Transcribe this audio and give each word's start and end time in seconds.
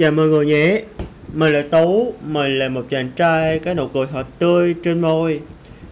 Chào 0.00 0.12
mọi 0.12 0.28
người 0.28 0.46
nhé. 0.46 0.82
Mình 1.32 1.52
là 1.52 1.62
Tú 1.70 2.14
Mình 2.24 2.58
là 2.58 2.68
một 2.68 2.84
chàng 2.90 3.10
trai 3.16 3.58
có 3.58 3.74
nụ 3.74 3.86
cười 3.86 4.06
thật 4.12 4.26
tươi 4.38 4.74
trên 4.84 5.00
môi. 5.00 5.40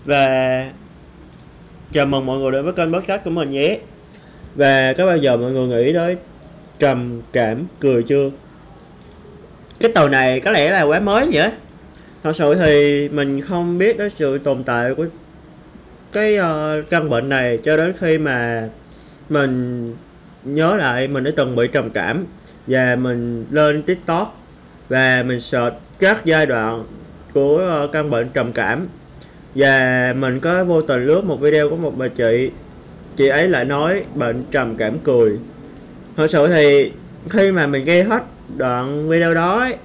Và 0.05 0.71
Chào 1.93 2.07
mừng 2.07 2.27
mọi 2.27 2.39
người 2.39 2.53
đến 2.53 2.65
với 2.65 2.73
kênh 2.73 2.93
podcast 2.93 3.25
của 3.25 3.31
mình 3.31 3.51
nhé. 3.51 3.79
Và 4.55 4.93
có 4.93 5.07
bao 5.07 5.17
giờ 5.17 5.37
mọi 5.37 5.53
người 5.53 5.85
nghĩ 5.85 5.93
tới 5.93 6.17
Trầm 6.79 7.23
cảm 7.33 7.67
cười 7.81 8.03
chưa? 8.03 8.31
Cái 9.81 9.93
từ 9.95 10.09
này 10.09 10.41
có 10.41 10.51
lẽ 10.51 10.71
là 10.71 10.83
quá 10.83 11.01
mới 11.01 11.27
nhỉ? 11.27 11.45
Thật 12.23 12.37
sự 12.37 12.55
thì 12.55 13.09
mình 13.09 13.41
không 13.41 13.79
biết 13.79 13.99
tới 13.99 14.11
sự 14.19 14.39
tồn 14.39 14.65
tại 14.65 14.95
của 14.95 15.07
cái 16.13 16.39
uh, 16.39 16.91
căn 16.91 17.11
bệnh 17.11 17.29
này 17.29 17.59
cho 17.65 17.77
đến 17.77 17.93
khi 18.01 18.19
mà 18.19 18.69
mình 19.29 19.95
nhớ 20.45 20.77
lại 20.77 21.09
mình 21.09 21.25
đã 21.25 21.31
từng 21.37 21.57
bị 21.57 21.69
trầm 21.73 21.91
cảm 21.91 22.27
và 22.69 22.97
mình 22.97 23.47
lên 23.51 23.83
tiktok 23.83 24.39
và 24.89 25.23
mình 25.27 25.41
search 25.41 25.75
các 25.99 26.25
giai 26.25 26.47
đoạn 26.47 26.85
của 27.35 27.59
ờ, 27.59 27.89
căn 27.93 28.11
bệnh 28.11 28.29
trầm 28.35 28.53
cảm. 28.53 28.87
Và 29.55 30.15
mình 30.19 30.41
có 30.41 30.65
vô 30.65 30.81
tình 30.81 31.07
lướt 31.07 31.25
một 31.25 31.41
video 31.41 31.71
của 31.71 31.77
một 31.77 31.93
bà 31.97 32.09
chị 32.09 32.51
chị 33.17 33.29
ấy 33.29 33.49
lại 33.49 33.65
nói 33.65 34.03
bệnh 34.15 34.45
trầm 34.51 34.77
cảm 34.77 34.99
cười. 34.99 35.39
Thật 36.17 36.27
sự 36.31 36.49
thì 36.49 36.93
khi 37.31 37.53
mà 37.53 37.67
mình 37.67 37.85
nghe 37.85 38.03
hết 38.03 38.23
đoạn 38.57 39.09
video 39.09 39.35
đó 39.35 39.59
ấy, 39.59 39.77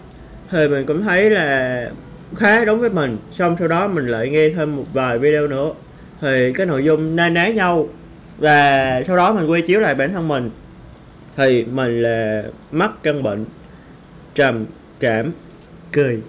thì 0.52 0.68
mình 0.68 0.86
cũng 0.86 1.04
thấy 1.04 1.30
là 1.30 1.90
khá 2.36 2.66
đúng 2.66 2.80
với 2.80 2.90
mình. 2.90 3.18
Xong 3.31 3.56
sau 3.59 3.68
đó 3.68 3.88
mình 3.88 4.08
lại 4.08 4.30
nghe 4.30 4.50
thêm 4.50 4.76
một 4.76 4.86
vài 4.94 5.20
video 5.20 5.48
nữa. 5.48 5.72
Thì 6.22 6.54
cái 6.54 6.66
nội 6.66 6.84
dung 6.84 7.16
na 7.16 7.30
ná 7.30 7.48
nhau. 7.48 7.88
Và 8.38 9.02
sau 9.04 9.18
đó 9.18 9.34
mình 9.34 9.52
quay 9.52 9.62
chiếu 9.62 9.80
lại 9.80 9.95
bản 9.95 10.14
thân 10.14 10.28
mình 10.28 10.50
thì 11.36 11.66
mình 11.66 12.02
là 12.02 12.44
mắc 12.72 12.92
căn 13.04 13.23
bệnh, 13.23 13.46
trầm 14.36 14.66
cảm, 15.00 15.32
cười. 15.92 16.22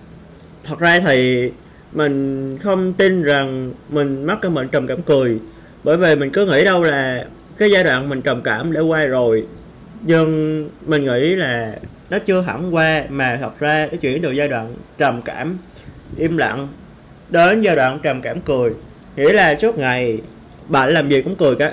Thật 0.64 0.78
ra 0.78 1.00
thì 1.00 1.50
mình 1.92 2.58
không 2.58 2.92
tin 2.92 3.22
rằng 3.22 3.72
mình 3.88 4.25
mắc 4.25 4.38
căn 4.42 4.55
bệnh 4.55 4.69
trầm 4.69 4.86
cảm, 4.86 5.02
cười. 5.02 5.38
Bởi 5.84 5.97
vì 5.97 6.16
mình 6.16 6.30
cứ 6.30 6.47
nghĩ 6.47 6.64
đâu 6.64 6.82
là 6.82 7.27
cái 7.56 7.70
giai 7.70 7.84
đoạn 7.84 8.08
mình 8.08 8.22
trầm 8.22 8.42
cảm 8.42 8.72
đã 8.72 8.80
qua 8.80 9.06
rồi. 9.06 9.47
Nhưng 10.02 10.69
mình 10.86 11.05
nghĩ 11.05 11.36
là 11.36 11.77
nó 12.10 12.19
chưa 12.19 12.41
hẳn 12.41 12.75
qua 12.75 13.05
mà 13.08 13.38
thật 13.41 13.60
ra 13.60 13.88
nó 13.92 13.97
chuyển 14.00 14.22
từ 14.22 14.30
giai 14.32 14.48
đoạn 14.48 14.75
trầm 14.98 15.22
cảm 15.22 15.58
im 16.16 16.36
lặng 16.36 16.69
đến 17.30 17.62
giai 17.62 17.77
đoạn 17.77 17.98
trầm 18.02 18.20
cảm, 18.20 18.41
cười. 18.41 18.72
Nghĩa 19.16 19.32
là 19.32 19.56
suốt 19.56 19.78
ngày 19.78 20.19
bạn 20.69 20.92
làm 20.92 21.08
gì 21.08 21.22
cũng 21.22 21.36
cười 21.36 21.56
cả. 21.56 21.72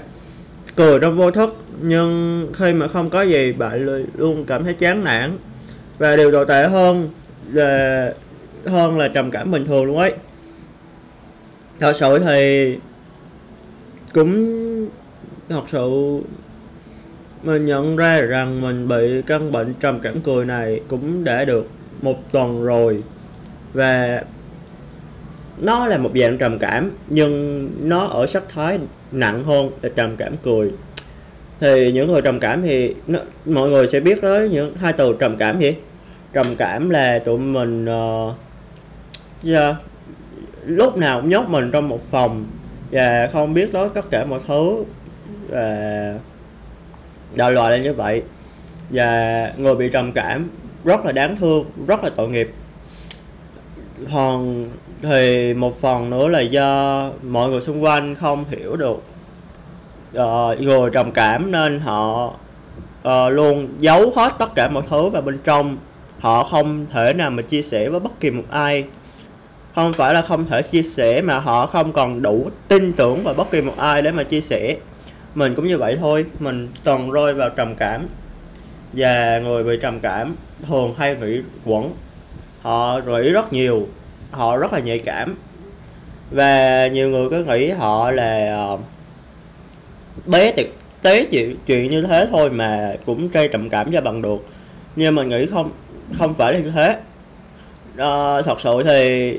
Cười 0.76 1.00
trong 1.00 1.18
vô 1.18 1.32
thức 1.32 1.58
nhưng 1.82 2.48
khi 2.54 2.74
mà 2.74 2.88
không 2.88 3.10
có 3.10 3.22
gì 3.22 3.52
bạn 3.52 4.06
luôn 4.18 4.46
cảm 4.46 4.64
thấy 4.64 4.74
chán 4.74 5.04
nản. 5.04 5.38
Và 5.98 6.16
điều 6.16 6.32
tồi 6.32 6.46
tệ 6.46 6.68
hơn 6.68 7.10
là 7.52 8.14
hơn 8.66 8.98
là 8.98 9.08
trầm 9.08 9.32
cảm 9.32 9.52
bình 9.52 9.66
thường 9.66 9.86
luôn 9.86 9.98
ấy. 9.98 10.14
Thật 11.80 11.94
sự 11.96 12.20
thì 12.20 12.76
cũng 14.14 14.90
thật 15.50 15.64
sự 15.68 16.20
mình 17.44 17.66
nhận 17.66 17.96
ra 17.96 18.22
rằng 18.22 18.62
mình 18.62 18.88
bị 18.88 19.22
căn 19.28 19.52
bệnh 19.52 19.74
trầm 19.74 20.00
cảm 20.00 20.22
cười 20.22 20.46
này 20.46 20.82
cũng 20.88 21.24
đã 21.24 21.46
được 21.46 21.68
một 22.02 22.32
tuần 22.32 22.64
rồi. 22.64 23.04
Và 23.74 24.24
nó 25.58 25.88
là 25.88 25.98
một 25.98 26.12
dạng 26.16 26.38
trầm 26.38 26.59
cảm, 26.59 26.92
nhưng 27.09 27.70
nó 27.82 28.06
ở 28.06 28.28
sắc 28.28 28.44
thái 28.50 28.80
nặng 29.12 29.44
hơn 29.44 29.72
là 29.82 29.90
trầm 29.96 30.18
cảm 30.18 30.38
cười 30.44 30.72
thì 31.62 31.92
những 31.92 32.12
người 32.12 32.22
trầm 32.22 32.40
cảm 32.40 32.62
thì 32.62 32.95
nó, 33.08 33.20
mọi 33.45 33.70
người 33.70 33.88
sẽ 33.88 34.00
biết 34.00 34.22
tới 34.22 34.50
những 34.50 34.76
hai 34.76 34.94
từ 34.94 35.16
trầm 35.20 35.38
cảm 35.38 35.59
gì? 35.59 35.76
Trầm 36.34 36.56
cảm 36.56 36.90
là 36.90 37.20
tụi 37.20 37.38
mình 37.38 37.86
ờ, 37.86 38.26
uh, 38.26 38.36
yeah, 39.45 39.76
lúc 40.66 40.98
nào 40.98 41.22
cũng 41.22 41.30
nhốt 41.30 41.45
mình 41.48 41.72
trong 41.72 41.90
một 41.90 42.09
phòng 42.09 42.45
và 42.92 43.30
không 43.34 43.53
biết 43.53 43.72
tới 43.72 43.90
tất 43.94 44.09
cả 44.12 44.25
mọi 44.25 44.40
thứ 44.47 44.84
và 45.50 46.13
đại 47.36 47.52
loại 47.52 47.72
là 47.72 47.78
như 47.78 47.94
vậy. 47.94 48.24
Và 48.90 49.52
người 49.57 49.75
bị 49.75 49.90
trầm 49.90 50.12
cảm 50.12 50.50
rất 50.86 51.06
là 51.06 51.12
đáng 51.12 51.36
thương 51.36 51.66
rất 51.88 52.03
là 52.03 52.09
tội 52.16 52.30
nghiệp. 52.30 52.52
Còn 54.13 54.68
thì 55.02 55.53
một 55.53 55.81
phần 55.81 56.09
nữa 56.09 56.28
là 56.28 56.41
do 56.41 57.09
mọi 57.24 57.50
người 57.50 57.62
xung 57.62 57.84
quanh 57.84 58.16
không 58.16 58.46
hiểu 58.50 58.75
được 58.75 59.03
Ờ, 60.14 60.52
uh, 60.52 60.62
người 60.62 60.90
trầm 60.94 61.12
cảm 61.12 61.52
nên 61.52 61.80
họ 61.80 62.34
uh, 63.08 63.32
luôn 63.32 63.68
giấu 63.80 64.14
hết 64.16 64.34
tất 64.40 64.56
cả 64.56 64.70
mọi 64.70 64.84
thứ 64.90 65.10
vào 65.10 65.22
bên 65.22 65.40
trong. 65.44 65.78
Họ 66.20 66.44
không 66.44 66.86
thể 66.94 67.14
nào 67.14 67.30
mà 67.30 67.42
chia 67.42 67.62
sẻ 67.62 67.90
với 67.90 68.00
bất 68.00 68.20
kỳ 68.20 68.32
một 68.32 68.44
ai. 68.50 68.84
Không 69.76 69.94
phải 69.94 70.14
là 70.14 70.22
không 70.22 70.46
thể 70.46 70.62
chia 70.62 70.84
sẻ 70.84 71.22
mà 71.22 71.40
họ 71.40 71.66
không 71.66 71.94
còn 71.94 72.22
đủ 72.22 72.50
tin 72.68 72.94
tưởng 72.94 73.24
vào 73.24 73.34
bất 73.34 73.52
kỳ 73.52 73.62
một 73.62 73.74
ai 73.78 74.02
để 74.02 74.12
mà 74.12 74.24
chia 74.24 74.42
sẻ. 74.42 74.76
Mình 75.36 75.54
cũng 75.54 75.68
như 75.68 75.78
vậy 75.78 75.98
thôi 76.02 76.26
mình 76.40 76.70
toàn 76.84 77.12
rơi 77.12 77.34
vào 77.34 77.50
trầm 77.50 77.76
cảm. 77.76 78.08
Và 78.94 79.40
người 79.40 79.64
bị 79.64 79.80
trầm 79.82 80.00
cảm 80.00 80.36
thường 80.68 80.96
hay 80.98 81.16
nghĩ 81.16 81.42
quẩn. 81.66 81.92
Họ 82.62 83.00
nghĩ 83.00 83.30
rất 83.30 83.54
nhiều 83.54 83.88
họ 84.32 84.58
rất 84.58 84.74
là 84.74 84.80
nhạy 84.80 85.00
cảm. 85.00 85.36
Và 86.32 86.88
nhiều 86.88 87.10
người 87.10 87.30
cứ 87.30 87.44
nghĩ 87.44 87.70
họ 87.70 88.12
là 88.12 88.56
ờ, 88.56 88.78
bé 90.26 90.52
tiệc 90.52 90.68
tế 91.02 91.26
chuyện 91.26 91.58
chuyện 91.66 91.92
như 91.92 92.02
thế 92.02 92.28
thôi 92.32 92.50
mà 92.50 92.94
cũng 93.06 93.30
gây 93.30 93.48
trầm 93.48 93.70
cảm 93.70 93.92
cho 93.92 94.02
bằng 94.02 94.22
được. 94.22 94.46
Nhưng 94.96 95.16
mình 95.16 95.30
nghĩ 95.30 95.46
không 95.46 95.72
không 96.18 96.34
phải 96.34 96.54
là 96.54 96.60
như 96.60 96.72
thế. 96.72 96.96
À, 97.98 98.42
thật 98.42 98.62
sự 98.62 98.84
thì 98.84 99.34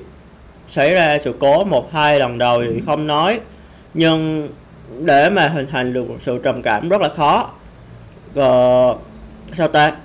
xảy 0.71 0.95
ra 0.95 1.19
sự 1.25 1.35
cố 1.39 1.65
một 1.65 1.93
hai 1.93 2.19
lần 2.19 2.39
đầu 2.39 2.63
thì 2.63 2.81
không 2.87 3.07
nói. 3.07 3.41
Nhưng 3.95 4.49
để 5.05 5.31
mà 5.31 5.49
hình 5.49 5.67
thành 5.71 5.93
được 5.93 6.09
một 6.09 6.17
sự 6.27 6.39
trầm 6.45 6.63
cảm 6.63 6.89
rất 6.89 7.01
là 7.01 7.09
khó. 7.09 7.51
Uh, 8.39 8.99
sao 9.53 9.69
ta? 9.69 9.97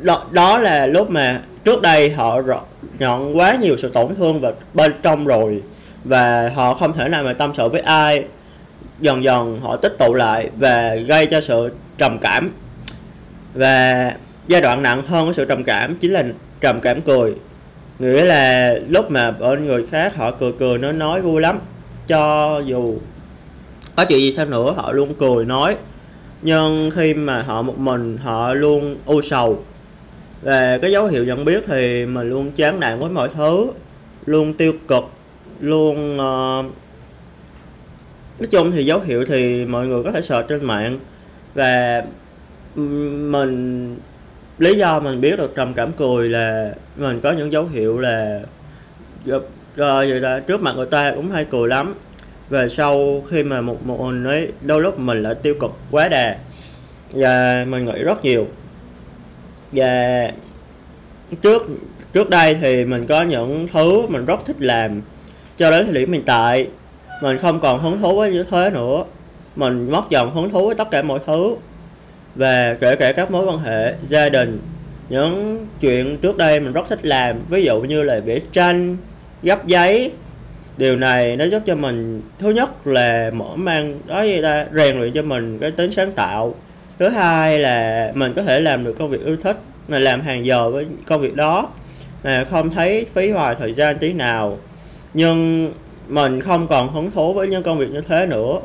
Đó, 0.00 0.24
đó 0.30 0.58
là 0.58 0.86
lúc 0.86 1.10
mà 1.10 1.42
trước 1.64 1.82
đây 1.82 2.10
họ 2.10 2.40
nhận 2.98 3.38
quá 3.38 3.56
nhiều 3.60 3.76
sự 3.76 3.88
tổn 3.88 4.14
thương 4.14 4.40
vào 4.40 4.52
bên 4.74 4.92
trong 5.02 5.26
rồi 5.26 5.62
và 6.04 6.52
họ 6.54 6.74
không 6.74 6.92
thể 6.92 7.08
nào 7.08 7.24
mà 7.24 7.32
tâm 7.32 7.52
sự 7.56 7.68
với 7.68 7.80
ai. 7.80 8.24
Dần 9.00 9.24
dần 9.24 9.60
họ 9.60 9.76
tích 9.76 9.96
tụ 9.98 10.14
lại 10.14 10.50
và 10.56 10.94
gây 10.94 11.26
cho 11.26 11.40
sự 11.40 11.70
trầm 11.98 12.18
cảm. 12.18 12.52
Và 13.54 14.12
giai 14.48 14.60
đoạn 14.60 14.82
nặng 14.82 15.02
hơn 15.02 15.26
của 15.26 15.32
sự 15.32 15.44
trầm 15.44 15.64
cảm 15.64 15.96
chính 15.96 16.12
là 16.12 16.24
trầm 16.60 16.80
cảm 16.80 17.02
cười. 17.02 17.34
Nghĩa 17.98 18.24
là 18.24 18.74
lúc 18.88 19.10
mà 19.10 19.30
bên 19.30 19.66
người 19.66 19.86
khác 19.86 20.16
họ 20.16 20.30
cười 20.30 20.52
cười 20.58 20.78
nói 20.78 20.92
nói 20.92 21.20
vui 21.20 21.40
lắm. 21.40 21.58
Cho 22.06 22.58
dù 22.66 22.98
có 23.96 24.04
chuyện 24.04 24.18
gì 24.18 24.32
sao 24.32 24.46
nữa, 24.46 24.74
họ 24.76 24.92
luôn 24.92 25.14
cười, 25.14 25.44
nói. 25.44 25.76
Nhưng 26.42 26.90
khi 26.94 27.14
mà 27.14 27.42
họ 27.42 27.62
một 27.62 27.78
mình, 27.78 28.18
họ 28.22 28.54
luôn 28.54 28.96
u 29.06 29.22
sầu. 29.22 29.64
Và 30.42 30.78
cái 30.82 30.92
dấu 30.92 31.06
hiệu 31.06 31.24
nhận 31.24 31.44
biết 31.44 31.64
thì 31.66 32.06
mình 32.06 32.30
luôn 32.30 32.52
chán 32.52 32.80
nản 32.80 32.98
với 32.98 33.10
mọi 33.10 33.28
thứ, 33.34 33.66
luôn 34.26 34.54
tiêu 34.54 34.72
cực 34.88 35.04
luôn 35.60 36.14
uh, 36.14 36.66
nói 38.38 38.48
chung 38.50 38.72
thì 38.72 38.84
dấu 38.84 39.00
hiệu 39.00 39.24
thì 39.28 39.64
mọi 39.64 39.86
người 39.86 40.02
có 40.02 40.12
thể 40.12 40.22
search 40.22 40.48
trên 40.48 40.64
mạng. 40.64 40.98
Và 41.54 42.02
mình 42.74 43.96
lý 44.58 44.78
do 44.78 45.00
mình 45.00 45.20
biết 45.20 45.38
được 45.38 45.52
trầm 45.56 45.74
cảm 45.74 45.92
cười 45.92 46.28
là 46.28 46.74
mình 46.96 47.20
có 47.20 47.32
những 47.32 47.52
dấu 47.52 47.66
hiệu 47.66 47.98
là 47.98 48.40
rồi 49.76 50.10
vậy 50.10 50.20
là 50.20 50.40
trước 50.40 50.62
mặt 50.62 50.72
người 50.76 50.86
ta 50.86 51.12
cũng 51.14 51.30
hay 51.30 51.46
cười 51.50 51.68
lắm. 51.68 51.94
Và 52.48 52.68
sau 52.68 53.22
khi 53.30 53.42
mà 53.42 53.60
một 53.60 53.86
một 53.86 54.00
mình 54.00 54.24
ấy 54.24 54.52
đôi 54.62 54.82
lúc 54.82 54.98
mình 54.98 55.22
lại 55.22 55.34
tiêu 55.34 55.54
cực 55.60 55.70
quá 55.90 56.08
đà. 56.08 56.36
Và 57.12 57.64
mình 57.68 57.84
nghĩ 57.84 58.02
rất 58.02 58.24
nhiều. 58.24 58.46
Và 59.72 60.30
trước 61.42 61.62
trước 62.12 62.30
đây 62.30 62.58
thì 62.60 62.84
mình 62.84 63.06
có 63.06 63.22
những 63.22 63.68
thứ 63.72 64.06
mình 64.06 64.24
rất 64.24 64.40
thích 64.46 64.56
làm 64.58 65.00
cho 65.56 65.70
đến 65.70 65.84
thời 65.84 65.94
điểm 65.94 66.12
hiện 66.12 66.22
tại, 66.26 66.68
mình 67.22 67.38
không 67.38 67.60
còn 67.60 67.80
hứng 67.80 68.00
thú 68.00 68.16
với 68.16 68.32
như 68.32 68.44
thế 68.50 68.70
nữa. 68.74 69.04
Mình 69.56 69.90
mất 69.90 70.02
dần 70.10 70.30
hứng 70.30 70.50
thú 70.50 70.66
với 70.66 70.74
tất 70.74 70.90
cả 70.90 71.02
mọi 71.02 71.18
thứ, 71.26 71.56
và 72.34 72.76
kể 72.80 72.96
cả 72.96 73.12
các 73.12 73.30
mối 73.30 73.46
quan 73.46 73.58
hệ, 73.58 73.94
gia 74.08 74.28
đình. 74.28 74.60
Những 75.08 75.66
chuyện 75.80 76.18
trước 76.18 76.36
đây 76.36 76.60
mình 76.60 76.72
rất 76.72 76.88
thích 76.88 77.06
làm, 77.06 77.36
ví 77.48 77.64
dụ 77.64 77.80
như 77.80 78.02
là 78.02 78.20
vẽ 78.20 78.38
tranh, 78.52 78.96
gấp 79.42 79.66
giấy. 79.66 80.12
Điều 80.76 80.96
này 80.96 81.36
nó 81.36 81.44
giúp 81.44 81.62
cho 81.66 81.74
mình, 81.74 82.22
thứ 82.38 82.50
nhất 82.50 82.86
là 82.86 83.30
mở 83.34 83.56
mang, 83.56 83.98
đó 84.06 84.22
gì 84.22 84.42
ta, 84.42 84.66
rèn 84.72 85.00
luyện 85.00 85.12
cho 85.12 85.22
mình 85.22 85.58
cái 85.58 85.70
tính 85.70 85.92
sáng 85.92 86.12
tạo. 86.12 86.54
Thứ 86.98 87.08
hai 87.08 87.58
là 87.58 88.10
mình 88.14 88.32
có 88.32 88.42
thể 88.42 88.60
làm 88.60 88.84
được 88.84 88.96
công 88.98 89.10
việc 89.10 89.24
yêu 89.24 89.36
thích, 89.42 89.56
mà 89.88 89.98
làm 89.98 90.20
hàng 90.20 90.46
giờ 90.46 90.70
với 90.70 90.86
công 91.06 91.20
việc 91.20 91.34
đó, 91.34 91.68
mà 92.24 92.44
không 92.50 92.70
thấy 92.70 93.06
phí 93.14 93.30
hoài 93.30 93.54
thời 93.54 93.74
gian 93.74 93.98
tí 93.98 94.12
nào 94.12 94.58
nhưng 95.14 95.72
mình 96.08 96.40
không 96.40 96.66
còn 96.68 96.92
hứng 96.92 97.10
thú 97.10 97.32
với 97.32 97.48
những 97.48 97.62
công 97.62 97.78
việc 97.78 97.90
như 97.90 98.00
thế 98.00 98.26
nữa. 98.26 98.60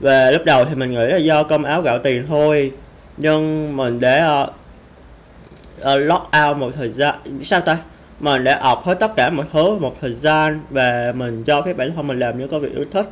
Và 0.00 0.30
lúc 0.30 0.42
đầu 0.44 0.64
thì 0.64 0.74
mình 0.74 0.90
nghĩ 0.90 1.06
là 1.06 1.16
do 1.16 1.42
cơm 1.42 1.62
áo 1.62 1.82
gạo 1.82 1.98
tiền 1.98 2.26
thôi. 2.28 2.72
Nhưng 3.16 3.76
mình 3.76 4.00
để 4.00 4.22
uh, 4.42 4.48
uh, 5.80 6.00
lock 6.00 6.30
out 6.46 6.56
một 6.56 6.70
thời 6.76 6.88
gian 6.88 7.14
sao 7.42 7.60
ta? 7.60 7.78
Mình 8.20 8.44
để 8.44 8.56
học 8.60 8.82
hết 8.84 8.94
tất 8.94 9.16
cả 9.16 9.30
mọi 9.30 9.46
thứ 9.52 9.78
một 9.78 9.96
thời 10.00 10.12
gian 10.14 10.60
và 10.70 11.12
mình 11.16 11.44
cho 11.44 11.62
phép 11.62 11.76
bản 11.76 11.90
thân 11.96 12.06
mình 12.06 12.18
làm 12.18 12.38
những 12.38 12.48
công 12.48 12.60
việc 12.60 12.76
yêu 12.76 12.84
thích. 12.92 13.06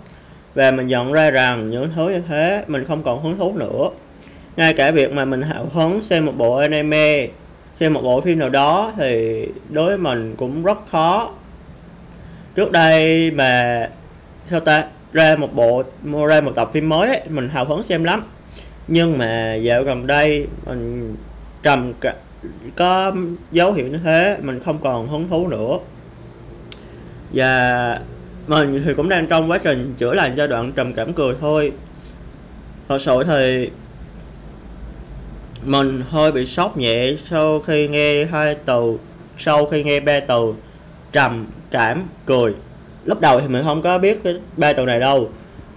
Và 0.54 0.70
mình 0.70 0.86
nhận 0.86 1.12
ra 1.12 1.30
rằng 1.30 1.70
những 1.70 1.90
thứ 1.96 2.08
như 2.08 2.22
thế 2.28 2.64
mình 2.66 2.84
không 2.84 3.02
còn 3.02 3.22
hứng 3.22 3.38
thú 3.38 3.54
nữa. 3.56 3.90
Ngay 4.56 4.74
cả 4.74 4.90
việc 4.90 5.12
mà 5.12 5.24
mình 5.24 5.42
hào 5.42 5.66
hứng 5.72 6.02
xem 6.02 6.26
một 6.26 6.32
bộ 6.36 6.56
anime 6.56 7.28
xem 7.80 7.92
một 7.92 8.02
bộ 8.02 8.20
phim 8.20 8.38
nào 8.38 8.48
đó 8.48 8.92
thì 8.96 9.44
đối 9.68 9.86
với 9.86 9.98
mình 9.98 10.34
cũng 10.36 10.62
rất 10.62 10.78
khó 10.90 11.30
trước 12.58 12.72
đây 12.72 13.30
mà 13.30 13.88
sao 14.50 14.60
ta 14.60 14.84
ra 15.12 15.36
một 15.36 15.54
bộ 15.54 15.82
mua 16.02 16.26
ra 16.26 16.40
một 16.40 16.52
tập 16.54 16.70
phim 16.72 16.88
mới 16.88 17.08
ấy, 17.08 17.20
mình 17.28 17.48
hào 17.48 17.64
hứng 17.64 17.82
xem 17.82 18.04
lắm. 18.04 18.24
Nhưng 18.88 19.18
mà 19.18 19.54
dạo 19.54 19.82
gần 19.82 20.06
đây 20.06 20.46
mình 20.66 21.16
trầm 21.62 21.92
cả 22.00 22.14
có 22.76 23.12
dấu 23.52 23.72
hiệu 23.72 23.86
như 23.86 23.98
thế 24.04 24.36
mình 24.42 24.60
không 24.64 24.78
còn 24.78 25.08
hứng 25.08 25.28
thú 25.28 25.48
nữa. 25.48 25.78
Và 27.32 28.00
mình 28.46 28.82
thì 28.86 28.94
cũng 28.94 29.08
đang 29.08 29.26
trong 29.26 29.50
quá 29.50 29.58
trình 29.58 29.94
chữa 29.98 30.14
lành 30.14 30.36
giai 30.36 30.48
đoạn 30.48 30.72
trầm 30.72 30.94
cảm 30.94 31.12
cười 31.12 31.34
thôi. 31.40 31.72
Thật 32.88 32.98
sự 33.00 33.24
thì 33.24 33.70
mình 35.64 36.02
hơi 36.08 36.32
bị 36.32 36.46
sốc 36.46 36.76
nhẹ 36.76 37.12
sau 37.24 37.60
khi 37.60 37.88
nghe 37.88 38.24
hai 38.24 38.54
từ 38.54 38.98
sau 39.38 39.66
khi 39.66 39.84
nghe 39.84 40.00
ba 40.00 40.20
từ 40.20 40.54
trầm 41.12 41.46
cảm 41.70 42.02
cười. 42.26 42.54
Lúc 43.04 43.20
đầu 43.20 43.40
thì 43.40 43.48
mình 43.48 43.64
không 43.64 43.82
có 43.82 43.98
biết 43.98 44.20
cái 44.24 44.34
ba 44.56 44.72
từ 44.72 44.84
này 44.84 45.00
đâu. 45.00 45.30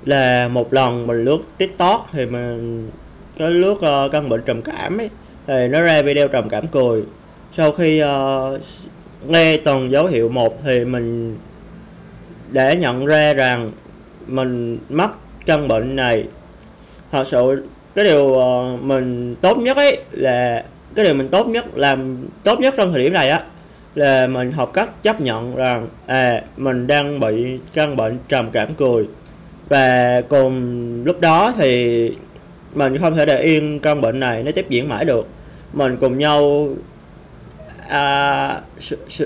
Là 0.05 0.47
một 0.47 0.73
lần 0.73 1.07
mình 1.07 1.23
lướt 1.23 1.39
tiktok 1.57 2.09
thì 2.11 2.25
mình 2.25 2.89
cái 3.37 3.49
lướt 3.51 3.71
uh, 3.73 4.11
căn 4.11 4.29
bệnh 4.29 4.41
trầm 4.45 4.61
cảm 4.61 5.01
ấy. 5.01 5.09
Thì 5.47 5.67
nó 5.67 5.81
ra 5.81 6.01
video 6.01 6.27
trầm 6.27 6.49
cảm 6.49 6.67
cười. 6.67 7.03
Sau 7.51 7.71
khi 7.71 8.03
uh, 8.03 8.61
nghe 9.27 9.57
từng 9.57 9.91
dấu 9.91 10.07
hiệu 10.07 10.29
một 10.29 10.59
thì 10.63 10.85
mình 10.85 11.37
để 12.51 12.75
nhận 12.75 13.05
ra 13.05 13.33
rằng 13.33 13.71
mình 14.27 14.79
mắc 14.89 15.11
căn 15.45 15.67
bệnh 15.67 15.95
này. 15.95 16.23
Thật 17.11 17.27
sự 17.27 17.63
cái 17.95 18.05
điều 18.05 18.23
uh, 18.23 18.81
mình 18.83 19.35
tốt 19.41 19.57
nhất 19.57 19.77
ấy 19.77 19.97
là 20.11 20.65
cái 20.95 21.05
điều 21.05 21.13
mình 21.13 21.29
tốt 21.29 21.47
nhất 21.47 21.65
làm 21.75 22.27
tốt 22.43 22.59
nhất 22.59 22.73
trong 22.77 22.91
thời 22.91 23.03
điểm 23.03 23.13
này 23.13 23.29
á 23.29 23.43
là 23.95 24.27
mình 24.27 24.51
học 24.51 24.71
cách 24.73 25.03
chấp 25.03 25.21
nhận 25.21 25.55
rằng 25.55 25.87
à 26.07 26.41
mình 26.57 26.87
đang 26.87 27.19
bị 27.19 27.59
căn 27.73 27.95
bệnh 27.97 28.17
trầm 28.27 28.51
cảm 28.51 28.73
cười. 28.75 29.07
Và 29.69 30.21
cùng 30.29 31.05
lúc 31.05 31.19
đó 31.19 31.53
thì 31.57 32.11
mình 32.73 32.97
không 32.97 33.15
thể 33.15 33.25
để 33.25 33.41
yên 33.41 33.79
căn 33.79 34.01
bệnh 34.01 34.19
này 34.19 34.43
nó 34.43 34.51
tiếp 34.51 34.65
diễn 34.69 34.89
mãi 34.89 35.05
được. 35.05 35.27
Mình 35.73 35.97
cùng 35.97 36.17
nhau 36.17 36.67
à, 37.89 38.47
s- 38.79 38.95
s- 39.09 39.25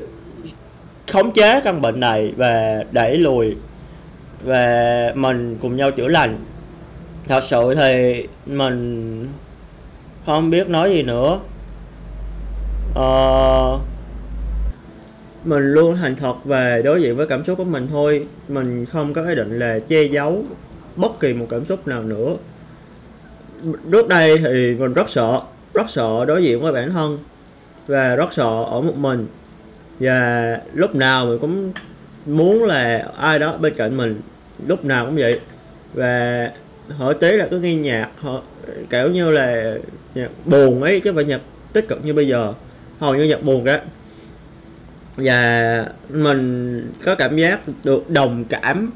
khống 1.12 1.32
chế 1.32 1.62
căn 1.62 1.82
bệnh 1.82 2.00
này 2.00 2.34
và 2.38 2.84
đẩy 2.92 3.18
lùi. 3.18 3.56
Và 4.44 5.12
mình 5.16 5.58
cùng 5.62 5.76
nhau 5.78 5.92
chữa 5.92 6.08
lành. 6.08 6.38
Thật 7.28 7.44
sự 7.44 7.76
thì 7.76 8.28
mình 8.46 9.28
không 10.26 10.50
biết 10.50 10.70
nói 10.70 10.90
gì 10.90 11.04
nữa. 11.04 11.40
Ờ, 12.96 13.80
mình 15.45 15.74
luôn 15.74 15.95
thành 15.95 16.15
thật 16.15 16.45
về 16.45 16.81
đối 16.81 17.01
diện 17.01 17.15
với 17.15 17.27
cảm 17.27 17.44
xúc 17.44 17.57
của 17.57 17.63
mình 17.63 17.88
thôi. 17.92 18.27
Mình 18.47 18.86
không 18.86 19.13
có 19.13 19.27
ý 19.27 19.36
định 19.36 19.59
là 19.59 19.80
che 19.80 20.03
giấu 20.03 20.44
bất 20.95 21.19
kỳ 21.19 21.33
một 21.33 21.47
cảm 21.50 21.65
xúc 21.65 21.88
nào 21.88 22.03
nữa. 22.03 22.36
Trước 23.92 24.07
đây 24.07 24.38
thì 24.38 24.75
mình 24.75 24.94
rất 24.94 25.09
sợ 25.09 25.39
rất 25.74 25.89
sợ 25.89 26.25
đối 26.25 26.44
diện 26.44 26.62
với 26.62 26.74
bản 26.74 26.89
thân 26.89 27.19
và 27.88 28.15
rất 28.15 28.33
sợ 28.33 28.63
ở 28.71 28.81
một 28.81 28.97
mình. 28.97 29.27
Và 30.00 30.59
lúc 30.74 30.95
nào 30.95 31.25
mình 31.25 31.39
cũng 31.39 31.74
muốn 32.25 32.63
là 32.63 33.07
ai 33.18 33.39
đó 33.39 33.57
bên 33.57 33.74
cạnh 33.74 33.97
mình, 33.97 34.21
lúc 34.68 34.86
nào 34.86 35.06
cũng 35.06 35.15
vậy. 35.15 35.39
Và 35.94 36.51
hỏi 36.97 37.13
tí 37.13 37.31
là 37.31 37.47
cứ 37.51 37.59
nghe 37.59 37.75
nhạc, 37.75 38.09
họ, 38.19 38.42
kiểu 38.89 39.09
như 39.09 39.31
là 39.31 39.75
nhạc 40.15 40.30
buồn 40.45 40.83
ấy, 40.83 41.00
chứ 41.00 41.09
không 41.09 41.15
phải 41.15 41.25
nhạc 41.25 41.42
tích 41.74 41.88
cực 41.88 42.06
như 42.06 42.13
bây 42.13 42.27
giờ. 42.27 42.53
Hầu 43.00 43.15
như 43.15 43.24
nhạc 43.24 43.44
buồn 43.44 43.65
cả 43.65 43.81
và 45.18 45.86
mình 46.10 46.92
có 47.04 47.16
cảm 47.16 47.38
giác 47.38 47.60
được 47.84 48.10
đồng 48.10 48.46
cảm 48.46 48.92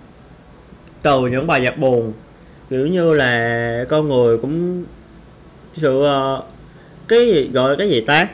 từ 1.01 1.27
những 1.27 1.47
bài 1.47 1.61
nhạc 1.61 1.77
buồn. 1.77 2.13
Kiểu 2.69 2.87
như 2.87 3.13
là 3.13 3.85
con 3.89 4.09
người 4.09 4.37
cũng 4.37 4.83
sự 5.73 5.97
uh, 5.97 6.43
cái 7.07 7.27
gì 7.27 7.49
gọi 7.53 7.75
cái 7.77 7.89
gì 7.89 8.01
ta? 8.01 8.27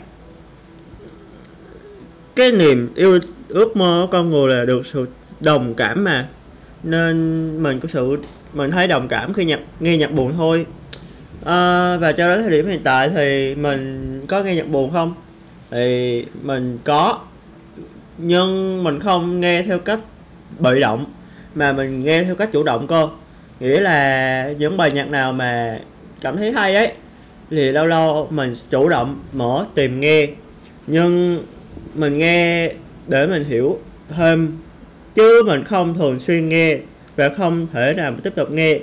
Cái 2.36 2.52
niềm 2.52 2.90
yêu 2.96 3.20
ước 3.50 3.78
mơ 3.78 4.02
của 4.02 4.12
con 4.12 4.30
người 4.30 4.56
là 4.56 4.66
được 4.66 4.86
sự 4.86 5.06
đồng 5.40 5.74
cảm 5.74 6.04
mà. 6.04 6.28
Nên 6.84 7.64
mình 7.64 7.80
có 7.80 7.88
sự 7.88 8.18
mình 8.54 8.72
thấy 8.72 8.88
đồng 8.88 9.08
cảm 9.08 9.34
khi 9.34 9.46
nhạc 9.46 9.60
nghe 9.80 9.98
nhạc 9.98 10.12
buồn 10.12 10.34
thôi. 10.38 10.66
À, 11.46 11.98
và 11.98 12.12
cho 12.12 12.36
đến 12.36 12.42
thời 12.42 12.52
điểm 12.52 12.68
hiện 12.68 12.82
tại 12.84 13.10
thì 13.10 13.56
mình 13.56 14.22
có 14.28 14.44
nghe 14.44 14.56
nhạc 14.56 14.68
buồn 14.68 14.92
không? 14.92 15.14
Thì 15.72 16.26
mình 16.42 16.80
có 16.84 17.20
nhưng 18.17 18.83
mình 18.83 19.00
không 19.00 19.39
nghe 19.39 19.63
theo 19.63 19.79
cách 19.79 20.00
bị 20.59 20.79
động, 20.79 21.06
mà 21.56 21.73
mình 21.73 22.00
nghe 22.00 22.23
theo 22.23 22.35
cách 22.35 22.50
chủ 22.51 22.63
động 22.63 22.88
cơ. 22.88 23.07
Nghĩa 23.59 23.81
là 23.81 24.51
những 24.57 24.77
bài 24.77 24.91
nhạc 24.91 25.09
nào 25.09 25.33
mà 25.33 25.79
cảm 26.21 26.38
thấy 26.38 26.51
hay 26.51 26.75
ấy, 26.75 26.91
thì 27.50 27.71
lâu 27.71 27.88
lâu 27.88 28.27
mình 28.31 28.53
chủ 28.69 28.89
động 28.89 29.19
mở 29.33 29.65
tìm 29.75 30.00
nghe. 30.00 30.27
Nhưng 30.88 31.44
mình 31.94 32.17
nghe 32.17 32.71
để 33.07 33.27
mình 33.27 33.44
hiểu 33.44 33.79
thêm, 34.09 34.57
chứ 35.15 35.44
mình 35.45 35.63
không 35.63 35.94
thường 35.94 36.19
xuyên 36.19 36.50
nghe 36.50 36.77
và 37.15 37.29
không 37.29 37.67
thể 37.73 37.94
nào 37.97 38.12
mà 38.12 38.17
tiếp 38.23 38.35
tục 38.35 38.51
nghe. 38.51 38.79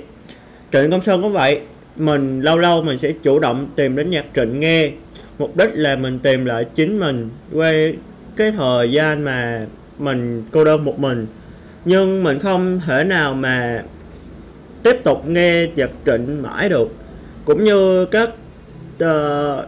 Trịnh 0.71 0.91
công 0.91 1.01
sơn 1.01 1.21
cũng 1.21 1.33
vậy, 1.33 1.59
mình 1.95 2.41
lâu 2.41 2.57
lâu 2.57 2.81
mình 2.81 2.97
sẽ 2.97 3.11
chủ 3.23 3.39
động 3.39 3.67
tìm 3.75 3.95
đến 3.95 4.09
nhạc 4.09 4.25
trịnh 4.35 4.59
nghe. 4.59 4.91
Mục 5.39 5.57
đích 5.57 5.69
là 5.73 5.95
mình 5.95 6.19
tìm 6.19 6.45
lại 6.45 6.65
chính 6.75 6.99
mình 6.99 7.29
quay 7.53 7.93
cái 8.35 8.51
thời 8.51 8.91
gian 8.91 9.23
mà 9.23 9.65
mình 9.97 10.43
cô 10.51 10.63
đơn 10.63 10.85
một 10.85 10.99
mình. 10.99 11.27
Nhưng 11.85 12.23
mình 12.23 12.39
không 12.39 12.81
thể 12.85 13.03
nào 13.03 13.33
mà 13.33 13.83
tiếp 14.83 14.99
tục 15.03 15.25
nghe 15.25 15.67
nhạc 15.75 15.89
trịnh 16.05 16.41
mãi 16.41 16.69
được. 16.69 16.87
Cũng 17.45 17.63
như 17.63 18.05
các 18.05 18.29
uh, 19.03 19.65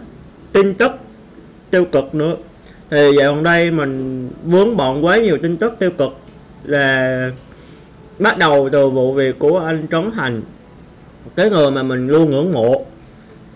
tin 0.53 0.73
tức 0.73 0.91
tiêu 1.71 1.85
cực 1.85 2.15
nữa. 2.15 2.35
Thì 2.89 3.11
dạo 3.19 3.33
gần 3.33 3.43
đây 3.43 3.71
mình 3.71 4.29
vướng 4.43 4.77
bận 4.77 5.05
quá 5.05 5.17
nhiều 5.17 5.37
tin 5.41 5.57
tức 5.57 5.73
tiêu 5.79 5.91
cực 5.97 6.17
là 6.63 7.31
bắt 8.19 8.37
đầu 8.37 8.69
từ 8.71 8.89
vụ 8.89 9.13
việc 9.13 9.39
của 9.39 9.59
anh 9.59 9.87
Trấn 9.91 10.11
Thành 10.11 10.41
cái 11.35 11.49
người 11.49 11.71
mà 11.71 11.83
mình 11.83 12.07
luôn 12.07 12.31
ngưỡng 12.31 12.53
mộ. 12.53 12.85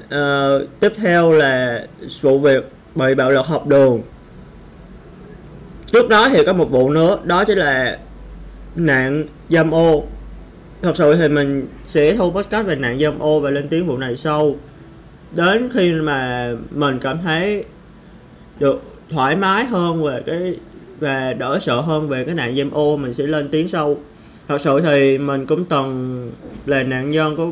Uh, 0.06 0.80
tiếp 0.80 0.94
theo 0.98 1.32
là 1.32 1.84
vụ 2.22 2.40
việc 2.40 2.72
bị 2.96 3.16
bạo 3.16 3.32
lực 3.32 3.46
học 3.46 3.68
đường 3.68 4.02
trước 5.92 6.10
đó 6.10 6.30
thì 6.30 6.44
có 6.46 6.54
một 6.54 6.72
vụ 6.72 6.90
nữa 6.90 7.18
đó 7.24 7.44
chính 7.44 7.58
là 7.58 7.98
nạn 8.76 9.26
dâm 9.50 9.72
ô. 9.72 10.04
Thật 10.82 10.98
sự 10.98 11.16
thì 11.16 11.28
mình 11.28 11.68
sẽ 11.86 12.16
thu 12.16 12.32
podcast 12.32 12.68
về 12.68 12.76
nạn 12.76 13.00
dâm 13.00 13.20
ô 13.20 13.40
và 13.40 13.50
lên 13.50 13.68
tiếng 13.68 13.88
vụ 13.88 13.98
này 13.98 14.16
sau. 14.16 14.56
Đến 15.32 15.70
khi 15.74 15.92
mà 15.92 16.52
mình 16.72 17.00
cảm 17.00 17.18
thấy 17.24 17.64
được 18.60 18.84
thoải 19.10 19.36
mái 19.36 19.66
hơn 19.66 20.04
về 20.04 20.24
cái 20.26 20.56
và 21.00 21.34
đỡ 21.34 21.60
sợ 21.62 21.82
hơn 21.82 22.10
về 22.10 22.24
cái 22.26 22.36
nạn 22.36 22.58
dâm 22.58 22.72
ô 22.72 22.98
mình 22.98 23.14
sẽ 23.14 23.24
lên 23.24 23.50
tiếng 23.50 23.68
sau. 23.68 23.98
Thật 24.48 24.62
sự 24.62 24.82
thì 24.82 25.18
mình 25.18 25.46
cũng 25.46 25.66
từng 25.66 26.32
là 26.66 26.84
nạn 26.84 27.10
nhân 27.10 27.36
của 27.36 27.52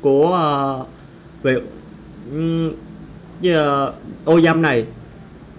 của 0.00 0.38
uh, 0.80 0.86
việc 1.42 1.62
uh, 3.48 3.94
ô 4.24 4.40
dâm 4.40 4.62
này. 4.62 4.84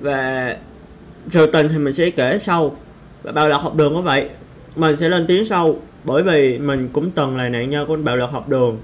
Và 0.01 0.55
sự 1.29 1.51
tình 1.51 1.67
thì 1.69 1.77
mình 1.77 1.93
sẽ 1.93 2.09
kể 2.09 2.39
sau. 2.41 2.77
Và 3.23 3.31
bạo 3.31 3.49
lực 3.49 3.61
học 3.61 3.75
đường 3.75 3.93
cũng 3.93 4.03
vậy. 4.03 4.29
Mình 4.75 4.97
sẽ 4.97 5.09
lên 5.09 5.27
tiếng 5.27 5.45
sau, 5.45 5.75
bởi 6.03 6.23
vì 6.23 6.57
mình 6.57 6.89
cũng 6.93 7.11
từng 7.11 7.37
là 7.37 7.49
nạn 7.49 7.69
nhân 7.69 7.87
của 7.87 7.97
bạo 7.97 8.17
lực 8.17 8.31
học 8.31 8.49
đường. 8.49 8.77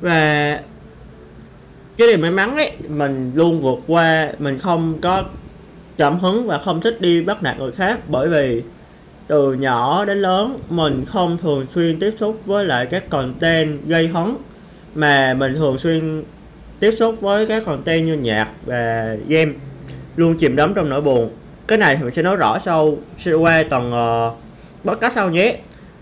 Và 0.00 0.60
cái 1.96 2.08
điều 2.08 2.18
may 2.18 2.30
mắn 2.30 2.56
ấy, 2.56 2.72
mình 2.88 3.32
luôn 3.34 3.62
vượt 3.62 3.78
qua, 3.86 4.32
mình 4.38 4.58
không 4.58 4.98
có 5.00 5.24
cảm 5.96 6.18
hứng 6.18 6.46
và 6.46 6.58
không 6.58 6.80
thích 6.80 7.00
đi 7.00 7.22
bắt 7.22 7.42
nạt 7.42 7.58
người 7.58 7.72
khác, 7.72 7.98
bởi 8.08 8.28
vì 8.28 8.62
từ 9.26 9.52
nhỏ 9.52 10.04
đến 10.04 10.18
lớn, 10.18 10.58
mình 10.70 11.04
không 11.04 11.38
thường 11.38 11.66
xuyên 11.74 12.00
tiếp 12.00 12.14
xúc 12.20 12.40
với 12.46 12.64
lại 12.64 12.86
các 12.86 13.10
content 13.10 13.86
gây 13.86 14.08
hấn, 14.08 14.34
mà 14.94 15.34
mình 15.34 15.54
thường 15.54 15.78
xuyên 15.78 16.24
tiếp 16.80 16.94
xúc 16.98 17.20
với 17.20 17.46
các 17.46 17.64
content 17.64 18.06
như 18.06 18.14
nhạc 18.14 18.50
và 18.66 19.16
game, 19.28 19.52
luôn 20.16 20.38
chìm 20.38 20.56
đắm 20.56 20.72
trong 20.74 20.88
nỗi 20.88 21.00
buồn 21.00 21.30
cái 21.68 21.78
này 21.78 21.96
thì 21.96 22.02
mình 22.02 22.14
sẽ 22.14 22.22
nói 22.22 22.36
rõ 22.36 22.58
sau 22.58 22.96
sẽ 23.18 23.32
qua 23.32 23.62
tuần 23.62 23.88
uh, 23.88 23.92
ờ, 23.92 24.32
podcast 24.84 25.14
sau 25.14 25.30
nhé. 25.30 25.56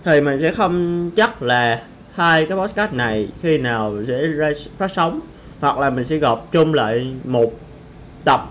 Thì 0.04 0.20
mình 0.20 0.40
sẽ 0.40 0.52
không 0.52 1.10
chắc 1.16 1.42
là 1.42 1.82
hai 2.14 2.46
cái 2.46 2.58
podcast 2.58 2.92
này 2.92 3.28
khi 3.42 3.58
nào 3.58 3.94
sẽ 4.08 4.26
ra 4.26 4.50
phát 4.78 4.90
sóng 4.90 5.20
hoặc 5.60 5.78
là 5.78 5.90
mình 5.90 6.04
sẽ 6.04 6.16
gộp 6.16 6.48
chung 6.52 6.74
lại 6.74 7.14
một 7.24 7.52
tập. 8.24 8.48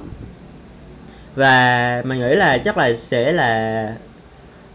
Và 1.35 2.01
mình 2.05 2.19
nghĩ 2.19 2.35
là 2.35 2.57
chắc 2.57 2.77
là 2.77 2.93
sẽ 2.93 3.31
là 3.31 3.93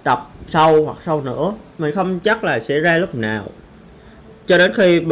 tập 0.02 0.30
sau 0.48 0.84
hoặc 0.84 0.96
sau 1.04 1.22
nữa. 1.22 1.52
Mình 1.78 1.94
không 1.94 2.20
chắc 2.20 2.44
là 2.44 2.60
sẽ 2.60 2.80
ra 2.80 2.98
lúc 2.98 3.14
nào. 3.14 3.44
Cho 4.46 4.58
đến 4.58 4.72
khi 4.74 5.02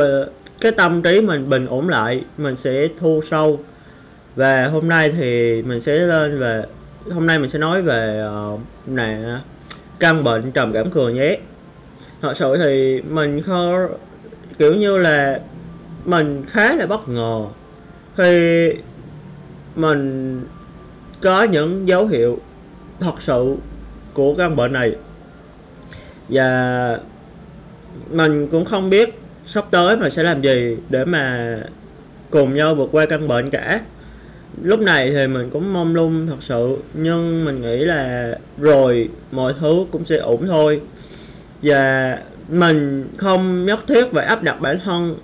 cái 0.61 0.73
tâm 0.73 1.03
trí 1.03 1.21
mình 1.21 1.51
bình 1.51 1.67
ổn 1.67 1.89
lại 1.89 2.25
mình 2.39 2.57
sẽ 2.57 2.89
thu 2.99 3.21
sâu. 3.31 3.61
Và 4.37 4.67
hôm 4.67 4.89
nay 4.89 5.13
thì 5.19 5.63
mình 5.63 5.81
sẽ 5.81 5.93
lên 5.93 6.39
về 6.39 6.63
hôm 7.11 7.27
nay 7.27 7.39
mình 7.39 7.51
sẽ 7.51 7.59
nói 7.59 7.83
về 7.83 8.27
uh, 8.55 8.61
nè 8.87 9.19
căn 9.99 10.25
bệnh 10.25 10.53
trầm 10.53 10.73
cảm 10.73 10.91
cường 10.91 11.15
nhé. 11.15 11.39
Thật 12.23 12.37
sự 12.37 12.57
thì 12.59 13.03
mình 13.09 13.43
khó 13.43 13.79
kiểu 14.59 14.75
như 14.75 14.99
là 14.99 15.41
mình 16.05 16.45
khá 16.49 16.77
là 16.77 16.87
bất 16.87 17.09
ngờ. 17.09 17.47
Khi 18.17 18.71
mình 19.77 20.41
có 21.21 21.43
những 21.43 21.89
dấu 21.89 22.07
hiệu 22.07 22.39
thật 23.01 23.15
sự 23.23 23.57
của 24.15 24.35
căn 24.35 24.57
bệnh 24.57 24.73
này. 24.73 24.97
Và 26.29 26.99
mình 28.11 28.49
cũng 28.49 28.65
không 28.65 28.91
biết 28.91 29.19
sắp 29.47 29.65
tới 29.71 29.97
mình 29.97 30.11
sẽ 30.11 30.23
làm 30.23 30.43
gì 30.43 30.77
để 30.89 31.05
mà 31.05 31.57
cùng 32.31 32.55
nhau 32.55 32.75
vượt 32.75 32.89
qua 32.93 33.07
căn 33.07 33.29
bệnh 33.29 33.51
cả 33.51 33.81
lúc 34.63 34.81
này 34.81 35.11
thì 35.11 35.27
mình 35.27 35.51
cũng 35.51 35.73
mong 35.73 35.95
lung 35.95 36.27
thật 36.27 36.37
sự, 36.41 36.77
nhưng 36.95 37.45
mình 37.45 37.63
nghĩ 37.63 37.85
là 37.85 38.35
rồi 38.59 39.09
mọi 39.31 39.55
thứ 39.61 39.87
cũng 39.91 40.05
sẽ 40.05 40.17
ổn 40.17 40.47
thôi. 40.47 40.81
Và 41.63 42.19
mình 42.49 43.09
không 43.17 43.65
nhất 43.65 43.81
thiết 43.89 44.13
phải 44.13 44.27
áp 44.27 44.43
đặt 44.43 44.61
bản 44.61 44.79
thân 44.85 45.17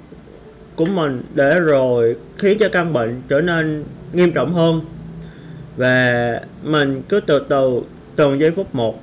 của 0.77 0.85
mình 0.85 1.23
để 1.35 1.61
rồi 1.61 2.17
khiến 2.39 2.59
cho 2.59 2.69
căn 2.69 2.93
bệnh 2.93 3.23
trở 3.29 3.41
nên 3.41 3.85
nghiêm 4.13 4.33
trọng 4.33 4.55
hơn. 4.55 4.81
Và 5.77 6.41
mình 6.63 7.03
cứ 7.09 7.21
từ 7.21 7.45
từ, 7.49 7.83
từng 8.17 8.41
giây 8.41 8.51
phút 8.51 8.75
một. 8.75 9.03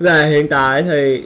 Và 0.00 0.22
hiện 0.26 0.48
tại 0.48 0.82
thì 0.82 1.22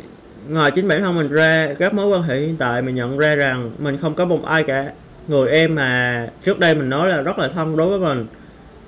ngoài 0.49 0.71
chính 0.71 0.89
bản 0.89 1.01
thân 1.01 1.17
mình 1.17 1.29
ra, 1.29 1.75
các 1.79 1.95
mối 1.95 2.07
quan 2.07 2.23
hệ 2.23 2.37
hiện 2.37 2.57
tại 2.57 2.83
mình 2.83 2.95
nhận 2.95 3.19
ra 3.19 3.35
rằng 3.35 3.71
mình 3.79 3.97
không 3.97 4.15
có 4.15 4.25
một 4.25 4.45
ai 4.45 4.63
cả 4.63 4.91
người 5.31 5.49
em 5.49 5.75
mà 5.75 6.29
trước 6.45 6.59
đây 6.59 6.75
mình 6.75 6.91
nói 6.91 7.09
là 7.09 7.23
rất 7.23 7.39
là 7.39 7.49
thân 7.49 7.77
đối 7.77 7.99
với 7.99 8.15
mình. 8.15 8.27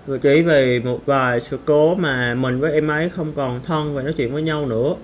Và 0.06 0.16
chỉ 0.22 0.42
vì 0.42 0.80
một 0.80 1.00
vài 1.06 1.40
sự 1.40 1.58
cố 1.64 1.94
mà 1.94 2.34
mình 2.34 2.60
với 2.60 2.72
em 2.72 2.88
ấy 2.88 3.08
không 3.08 3.32
còn 3.36 3.60
thân 3.66 3.94
và 3.94 4.02
nói 4.02 4.12
chuyện 4.16 4.32
với 4.32 4.42
nhau 4.42 4.66
nữa. 4.66 4.94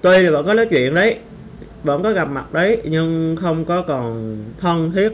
Tuy 0.00 0.22
là 0.22 0.30
vẫn 0.30 0.46
có 0.46 0.54
nói 0.54 0.66
chuyện 0.70 0.94
đấy, 0.94 1.18
vẫn 1.84 2.02
có 2.02 2.12
gặp 2.12 2.24
mặt 2.24 2.52
đấy, 2.52 2.82
nhưng 2.84 3.36
không 3.40 3.64
có 3.64 3.82
còn 3.82 4.36
thân 4.60 4.92
thiết. 4.92 5.12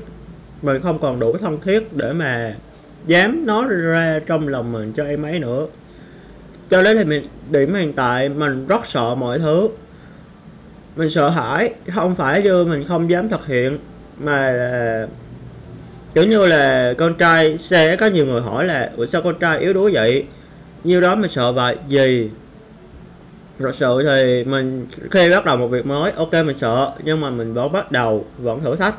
Mình 0.62 0.80
không 0.80 0.98
còn 0.98 1.20
đủ 1.20 1.36
thân 1.36 1.60
thiết 1.60 1.96
để 1.96 2.12
mà 2.12 2.54
dám 3.06 3.46
nói 3.46 3.64
ra 3.68 4.20
trong 4.26 4.48
lòng 4.48 4.72
mình 4.72 4.92
cho 4.92 5.04
em 5.04 5.22
ấy 5.22 5.38
nữa. 5.38 5.66
Cho 6.70 6.82
đến 6.82 6.96
thì 6.96 7.04
mình 7.04 7.26
điểm 7.50 7.74
hiện 7.74 7.92
tại 7.92 8.28
mình 8.28 8.66
rất 8.66 8.86
sợ 8.86 9.14
mọi 9.14 9.38
thứ. 9.38 9.68
Mình 10.96 11.10
sợ 11.10 11.28
hãi, 11.28 11.74
không 11.94 12.14
phải 12.14 12.42
như 12.42 12.64
mình 12.64 12.84
không 12.84 13.10
dám 13.10 13.28
thực 13.28 13.46
hiện, 13.46 13.78
mà 14.18 14.50
là 14.50 15.06
kiểu 16.18 16.26
như 16.26 16.46
là 16.46 16.94
con 16.98 17.14
trai 17.14 17.58
sẽ 17.58 17.96
có 17.96 18.06
nhiều 18.06 18.26
người 18.26 18.40
hỏi 18.40 18.64
là 18.64 18.90
Ủa 18.96 19.06
sao 19.06 19.22
con 19.22 19.38
trai 19.38 19.58
yếu 19.58 19.72
đuối 19.72 19.90
vậy? 19.92 20.24
Nhiều 20.84 21.00
đó 21.00 21.14
mình 21.14 21.30
sợ 21.30 21.52
vậy 21.52 21.76
gì? 21.88 22.30
Thật 23.58 23.74
sự 23.74 24.02
thì 24.06 24.44
mình 24.44 24.86
khi 25.10 25.30
bắt 25.30 25.44
đầu 25.44 25.56
một 25.56 25.68
việc 25.68 25.86
mới 25.86 26.12
ok 26.12 26.32
mình 26.32 26.56
sợ 26.56 26.92
nhưng 27.04 27.20
mà 27.20 27.30
mình 27.30 27.54
vẫn 27.54 27.72
bắt 27.72 27.92
đầu 27.92 28.26
vẫn 28.38 28.60
thử 28.64 28.76
thách. 28.76 28.94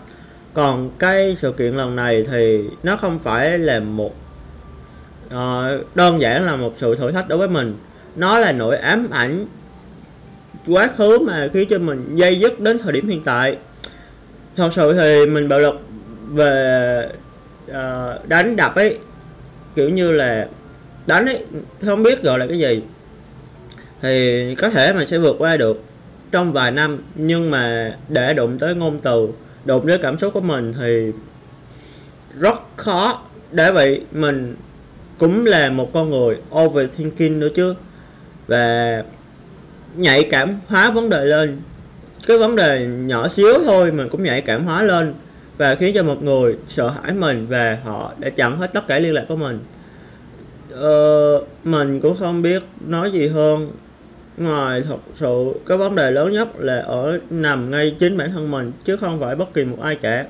Còn 0.53 0.89
cái 0.99 1.35
sự 1.39 1.51
kiện 1.51 1.73
lần 1.73 1.95
này 1.95 2.25
thì 2.31 2.63
nó 2.83 2.95
không 2.95 3.19
phải 3.19 3.59
là 3.59 3.79
một 3.79 4.15
uh, 5.27 5.95
đơn 5.95 6.21
giản 6.21 6.45
là 6.45 6.55
một 6.55 6.73
sự 6.77 6.95
thử 6.95 7.11
thách 7.11 7.27
đối 7.27 7.37
với 7.37 7.47
mình. 7.47 7.77
Nó 8.15 8.39
là 8.39 8.51
nỗi 8.51 8.77
ám 8.77 9.09
ảnh 9.11 9.45
quá 10.67 10.89
khứ 10.97 11.19
mà 11.19 11.49
khiến 11.53 11.69
cho 11.69 11.79
mình 11.79 12.15
dây 12.15 12.39
dứt 12.39 12.59
đến 12.59 12.79
thời 12.79 12.93
điểm 12.93 13.07
hiện 13.07 13.23
tại. 13.23 13.57
Thật 14.55 14.69
sự 14.73 14.93
thì 14.93 15.25
mình 15.25 15.49
bạo 15.49 15.59
lực 15.59 15.88
về 16.33 17.09
uh, 17.71 18.27
đánh 18.27 18.55
đập 18.55 18.75
ấy 18.75 18.97
kiểu 19.75 19.89
như 19.89 20.11
là 20.11 20.47
đánh 21.07 21.25
ấy 21.25 21.43
không 21.85 22.03
biết 22.03 22.23
gọi 22.23 22.39
là 22.39 22.47
cái 22.47 22.59
gì. 22.59 22.81
Thì 24.01 24.55
có 24.55 24.69
thể 24.69 24.93
mình 24.93 25.07
sẽ 25.07 25.17
vượt 25.17 25.35
qua 25.39 25.57
được 25.57 25.83
trong 26.31 26.53
vài 26.53 26.71
năm 26.71 26.97
nhưng 27.15 27.51
mà 27.51 27.93
để 28.09 28.33
đụng 28.33 28.59
tới 28.59 28.75
ngôn 28.75 28.99
từ 28.99 29.27
đụng 29.65 29.87
tới 29.87 29.97
cảm 29.97 30.17
xúc 30.17 30.33
của 30.33 30.41
mình 30.41 30.73
thì 30.79 31.11
rất 32.39 32.55
khó. 32.75 33.21
Để 33.51 33.71
vậy 33.71 34.01
mình 34.11 34.55
cũng 35.17 35.45
là 35.45 35.69
một 35.69 35.93
con 35.93 36.09
người 36.09 36.37
overthinking 36.59 37.39
nữa 37.39 37.49
chứ. 37.55 37.73
Và 38.47 39.03
nhạy 39.95 40.23
cảm 40.23 40.59
hóa 40.67 40.91
vấn 40.91 41.09
đề 41.09 41.25
lên. 41.25 41.61
Cái 42.27 42.37
vấn 42.37 42.55
đề 42.55 42.87
nhỏ 42.87 43.27
xíu 43.27 43.53
thôi 43.65 43.91
mình 43.91 44.09
cũng 44.09 44.23
nhạy 44.23 44.41
cảm 44.41 44.65
hóa 44.65 44.83
lên 44.83 45.13
và 45.59 45.75
khiến 45.75 45.95
cho 45.95 46.03
một 46.03 46.23
người 46.23 46.57
sợ 46.67 46.89
hãi 46.89 47.13
mình 47.13 47.47
và 47.49 47.77
họ 47.83 48.13
đã 48.17 48.29
chặn 48.29 48.59
hết 48.59 48.73
tất 48.73 48.87
cả 48.87 48.99
liên 48.99 49.13
lạc 49.13 49.25
của 49.27 49.35
mình. 49.35 49.59
Ờ, 50.71 51.43
mình 51.63 51.99
cũng 51.99 52.17
không 52.17 52.41
biết 52.41 52.63
nói 52.87 53.11
gì 53.11 53.27
hơn. 53.27 53.71
Ngoài 54.37 54.81
thật 54.81 54.97
sự 55.19 55.53
cái 55.65 55.77
vấn 55.77 55.95
đề 55.95 56.11
lớn 56.11 56.31
nhất 56.31 56.47
là 56.59 56.79
ở 56.79 57.19
nằm 57.29 57.71
ngay 57.71 57.95
chính 57.99 58.17
bản 58.17 58.31
thân 58.31 58.51
mình 58.51 58.71
chứ 58.85 58.97
không 58.97 59.19
phải 59.19 59.35
bất 59.35 59.53
kỳ 59.53 59.65
một 59.65 59.77
ai 59.81 59.95
cả. 59.95 60.25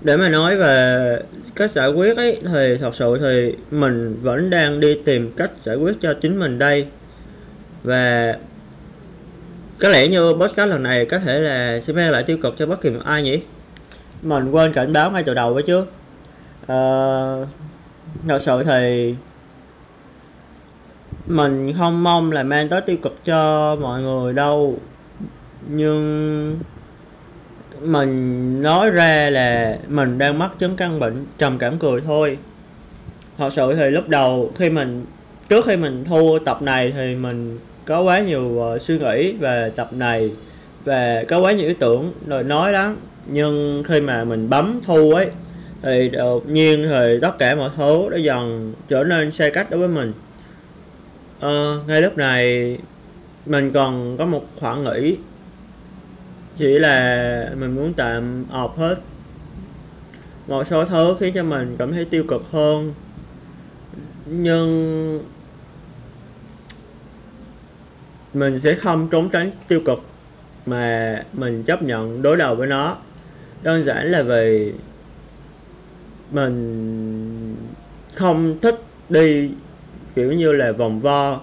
Để 0.00 0.16
mà 0.16 0.28
nói 0.28 0.56
về 0.56 1.18
cách 1.54 1.70
giải 1.70 1.88
quyết 1.88 2.16
ấy 2.16 2.38
thì 2.52 2.76
thật 2.80 2.94
sự 2.94 3.18
thì 3.20 3.56
mình 3.70 4.18
vẫn 4.22 4.50
đang 4.50 4.80
đi 4.80 4.98
tìm 5.04 5.32
cách 5.36 5.50
giải 5.62 5.76
quyết 5.76 5.96
cho 6.00 6.14
chính 6.14 6.38
mình 6.38 6.58
đây. 6.58 6.86
Và 7.82 8.36
có 9.82 9.88
lẽ 9.88 10.08
như 10.08 10.32
podcast 10.32 10.70
lần 10.70 10.82
này 10.82 11.06
có 11.06 11.18
thể 11.18 11.38
là 11.40 11.80
sẽ 11.80 11.92
mang 11.92 12.10
lại 12.10 12.22
tiêu 12.22 12.38
cực 12.42 12.54
cho 12.58 12.66
bất 12.66 12.80
kỳ 12.80 12.90
một 12.90 13.00
ai 13.04 13.22
nhỉ? 13.22 13.42
Mình 14.22 14.50
quên 14.50 14.72
cảnh 14.72 14.92
báo 14.92 15.10
ngay 15.10 15.22
từ 15.22 15.34
đầu 15.34 15.54
với 15.54 15.62
chứ. 15.62 15.80
Uh, 16.62 17.48
thật 18.28 18.38
sự 18.40 18.62
thì 18.62 19.14
mình 21.26 21.74
không 21.78 22.02
mong 22.04 22.32
là 22.32 22.42
mang 22.42 22.68
tới 22.68 22.80
tiêu 22.80 22.96
cực 23.02 23.24
cho 23.24 23.76
mọi 23.80 24.00
người 24.00 24.32
đâu. 24.32 24.78
Nhưng 25.68 26.58
mình 27.80 28.62
nói 28.62 28.90
ra 28.90 29.30
là 29.30 29.78
mình 29.88 30.18
đang 30.18 30.38
mắc 30.38 30.50
chứng 30.58 30.76
căn 30.76 31.00
bệnh 31.00 31.26
trầm 31.38 31.58
cảm 31.58 31.78
cười 31.78 32.00
thôi. 32.00 32.38
Thật 33.38 33.52
sự 33.52 33.74
thì 33.74 33.90
lúc 33.90 34.08
đầu 34.08 34.52
khi 34.56 34.70
mình 34.70 35.04
trước 35.48 35.64
khi 35.66 35.76
mình 35.76 36.04
thu 36.04 36.38
tập 36.44 36.62
này 36.62 36.92
thì 36.96 37.14
mình 37.14 37.58
có 37.84 38.02
quá 38.02 38.20
nhiều 38.20 38.42
uh, 38.42 38.82
suy 38.82 38.98
nghĩ 38.98 39.32
về 39.32 39.72
tập 39.76 39.92
này 39.92 40.30
và 40.84 41.24
có 41.28 41.40
quá 41.40 41.52
nhiều 41.52 41.68
ý 41.68 41.74
tưởng 41.74 42.12
rồi 42.26 42.44
nói 42.44 42.72
lắm. 42.72 42.96
Nhưng 43.26 43.82
khi 43.88 44.00
mà 44.00 44.24
mình 44.24 44.50
bấm 44.50 44.80
thu 44.86 45.12
ấy 45.12 45.26
thì 45.82 46.08
đột 46.08 46.48
nhiên 46.48 46.86
thì 46.90 47.18
tất 47.22 47.38
cả 47.38 47.54
mọi 47.54 47.70
thứ 47.76 48.08
đã 48.10 48.16
dần 48.16 48.74
trở 48.88 49.04
nên 49.04 49.32
sai 49.32 49.50
cách 49.50 49.70
đối 49.70 49.80
với 49.80 49.88
mình. 49.88 50.12
Uh, 51.38 51.88
ngay 51.88 52.02
lúc 52.02 52.16
này 52.16 52.78
mình 53.46 53.72
còn 53.72 54.16
có 54.16 54.26
một 54.26 54.44
khoảng 54.60 54.84
nghỉ 54.84 55.16
chỉ 56.58 56.78
là 56.78 57.48
mình 57.58 57.74
muốn 57.76 57.92
tạm 57.92 58.44
ọp 58.50 58.78
hết. 58.78 58.96
Một 60.48 60.66
số 60.66 60.84
thứ 60.84 61.16
khiến 61.20 61.34
cho 61.34 61.42
mình 61.42 61.76
cảm 61.78 61.92
thấy 61.92 62.04
tiêu 62.04 62.24
cực 62.28 62.42
hơn. 62.52 62.94
Nhưng 64.26 65.20
mình 68.34 68.58
sẽ 68.58 68.74
không 68.74 69.08
trốn 69.10 69.28
tránh 69.28 69.50
tiêu 69.68 69.80
cực 69.84 70.02
mà 70.66 71.16
mình 71.32 71.62
chấp 71.62 71.82
nhận 71.82 72.22
đối 72.22 72.36
đầu 72.36 72.54
với 72.54 72.66
nó. 72.66 72.96
Đơn 73.62 73.84
giản 73.84 74.06
là 74.06 74.22
vì 74.22 74.72
mình 76.30 77.56
không 78.14 78.58
thích 78.62 78.82
đi, 79.08 79.50
kiểu 80.14 80.32
như 80.32 80.52
là, 80.52 80.72
vòng 80.72 81.00
vo. 81.00 81.40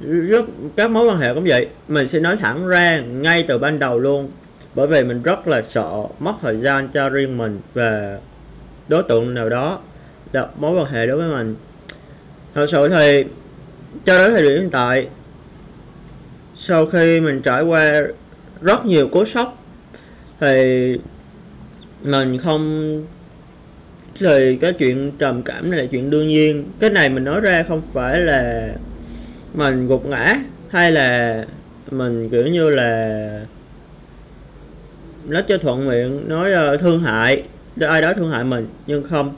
Rất 0.00 0.44
các 0.76 0.90
mối 0.90 1.06
quan 1.06 1.18
hệ 1.18 1.34
cũng 1.34 1.44
vậy, 1.46 1.68
mình 1.88 2.08
sẽ 2.08 2.20
nói 2.20 2.36
thẳng 2.36 2.66
ra 2.66 3.00
ngay 3.00 3.44
từ 3.48 3.58
ban 3.58 3.78
đầu 3.78 3.98
luôn. 3.98 4.30
Bởi 4.74 4.86
vì 4.86 5.04
mình 5.04 5.22
rất 5.22 5.48
là 5.48 5.62
sợ 5.62 5.90
mất 6.18 6.32
thời 6.42 6.56
gian 6.56 6.88
cho 6.88 7.08
riêng 7.08 7.38
mình 7.38 7.60
và 7.74 8.18
đối 8.88 9.02
tượng 9.02 9.34
nào 9.34 9.48
đó 9.48 9.78
là 10.32 10.46
mối 10.58 10.76
quan 10.76 10.92
hệ 10.92 11.06
đối 11.06 11.16
với 11.16 11.28
mình. 11.28 11.56
Thật 12.54 12.66
sự 12.70 12.88
thì 12.88 13.24
cho 14.04 14.18
đến 14.18 14.32
thời 14.32 14.42
điểm 14.42 14.60
hiện 14.60 14.70
tại 14.70 15.08
sau 16.58 16.86
khi 16.86 17.20
mình 17.20 17.42
trải 17.42 17.62
qua 17.62 18.02
rất 18.60 18.86
nhiều 18.86 19.08
cú 19.08 19.24
sốc 19.24 19.62
thì 20.40 20.98
mình 22.02 22.38
không 22.38 23.04
thì 24.20 24.56
cái 24.56 24.72
chuyện 24.72 25.12
trầm 25.18 25.42
cảm 25.42 25.70
này 25.70 25.80
là 25.80 25.86
chuyện 25.86 26.10
đương 26.10 26.28
nhiên. 26.28 26.64
Cái 26.80 26.90
này 26.90 27.08
mình 27.08 27.24
nói 27.24 27.40
ra 27.40 27.64
không 27.68 27.82
phải 27.92 28.20
là 28.20 28.70
mình 29.54 29.86
gục 29.86 30.06
ngã 30.06 30.36
hay 30.68 30.92
là 30.92 31.44
mình 31.90 32.28
kiểu 32.30 32.46
như 32.46 32.70
là 32.70 33.40
nói 35.28 35.42
cho 35.48 35.58
thuận 35.58 35.88
miệng 35.88 36.28
nói 36.28 36.74
uh, 36.74 36.80
thương 36.80 37.02
hại 37.02 37.42
cho 37.80 37.88
ai 37.88 38.02
đó 38.02 38.12
thương 38.12 38.30
hại 38.30 38.44
mình. 38.44 38.68
Nhưng 38.86 39.02
không 39.02 39.34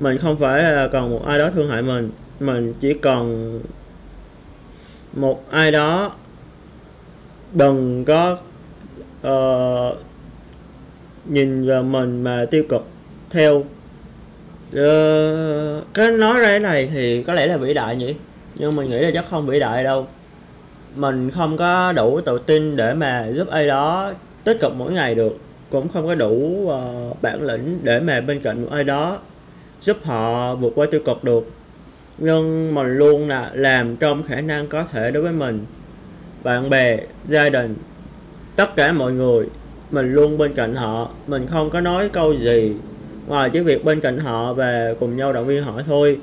mình 0.00 0.18
không 0.18 0.38
phải 0.38 0.62
là 0.62 0.88
còn 0.92 1.10
một 1.10 1.26
ai 1.26 1.38
đó 1.38 1.50
thương 1.54 1.68
hại 1.68 1.82
mình. 1.82 2.10
Mình 2.40 2.74
chỉ 2.80 2.94
cần 2.94 3.60
một 5.12 5.50
ai 5.50 5.72
đó 5.72 6.12
đừng 7.54 8.04
có 8.04 8.38
uh, 9.26 9.96
nhìn 11.24 11.66
vào 11.66 11.82
mình 11.82 12.24
mà 12.24 12.44
tiêu 12.50 12.64
cực. 12.68 12.86
Theo 13.30 13.56
uh, 13.58 13.64
cái 15.94 16.10
nói 16.10 16.40
ra 16.40 16.46
cái 16.46 16.60
này 16.60 16.90
thì 16.92 17.22
có 17.22 17.32
lẽ 17.32 17.46
là 17.46 17.56
vĩ 17.56 17.74
đại 17.74 17.96
nhỉ? 17.96 18.14
Nhưng 18.54 18.76
mình 18.76 18.90
nghĩ 18.90 18.98
là 18.98 19.10
chắc 19.14 19.24
không 19.30 19.46
vĩ 19.46 19.60
đại 19.60 19.84
đâu. 19.84 20.06
Mình 20.96 21.30
không 21.30 21.56
có 21.56 21.92
đủ 21.92 22.20
tự 22.20 22.38
tin 22.38 22.76
để 22.76 22.94
mà 22.94 23.26
giúp 23.32 23.48
ai 23.48 23.66
đó 23.66 24.12
tích 24.44 24.58
cực 24.60 24.72
mỗi 24.76 24.92
ngày 24.92 25.14
được. 25.14 25.38
Cũng 25.70 25.88
không 25.88 26.06
có 26.06 26.14
đủ 26.14 26.34
uh, 26.64 27.22
bản 27.22 27.42
lĩnh 27.42 27.80
để 27.82 28.00
mà 28.00 28.20
bên 28.20 28.40
cạnh 28.40 28.62
một 28.62 28.68
ai 28.72 28.84
đó 28.84 29.18
giúp 29.82 29.96
họ 30.04 30.54
vượt 30.54 30.72
qua 30.74 30.86
tiêu 30.90 31.00
cực 31.06 31.24
được. 31.24 31.50
Nhưng 32.18 32.74
mình 32.74 32.98
luôn 32.98 33.28
là 33.28 33.50
làm 33.54 33.96
trong 33.96 34.22
khả 34.22 34.40
năng 34.40 34.66
có 34.66 34.84
thể 34.92 35.10
đối 35.10 35.22
với 35.22 35.32
mình 35.32 35.64
bạn 36.44 36.70
bè 36.70 36.98
gia 37.26 37.48
đình 37.48 37.76
tất 38.56 38.76
cả 38.76 38.92
mọi 38.92 39.12
người. 39.12 39.46
Mình 39.90 40.14
luôn 40.14 40.38
bên 40.38 40.52
cạnh 40.52 40.74
họ 40.74 41.10
mình 41.26 41.46
không 41.46 41.70
có 41.70 41.80
nói 41.80 42.08
câu 42.08 42.34
gì. 42.34 42.72
Ngoài 43.26 43.50
chỉ 43.52 43.60
việc 43.60 43.84
bên 43.84 44.00
cạnh 44.00 44.18
họ 44.18 44.54
và 44.54 44.94
cùng 45.00 45.16
nhau 45.16 45.32
động 45.32 45.46
viên 45.46 45.62
họ 45.62 45.80
thôi. 45.86 46.18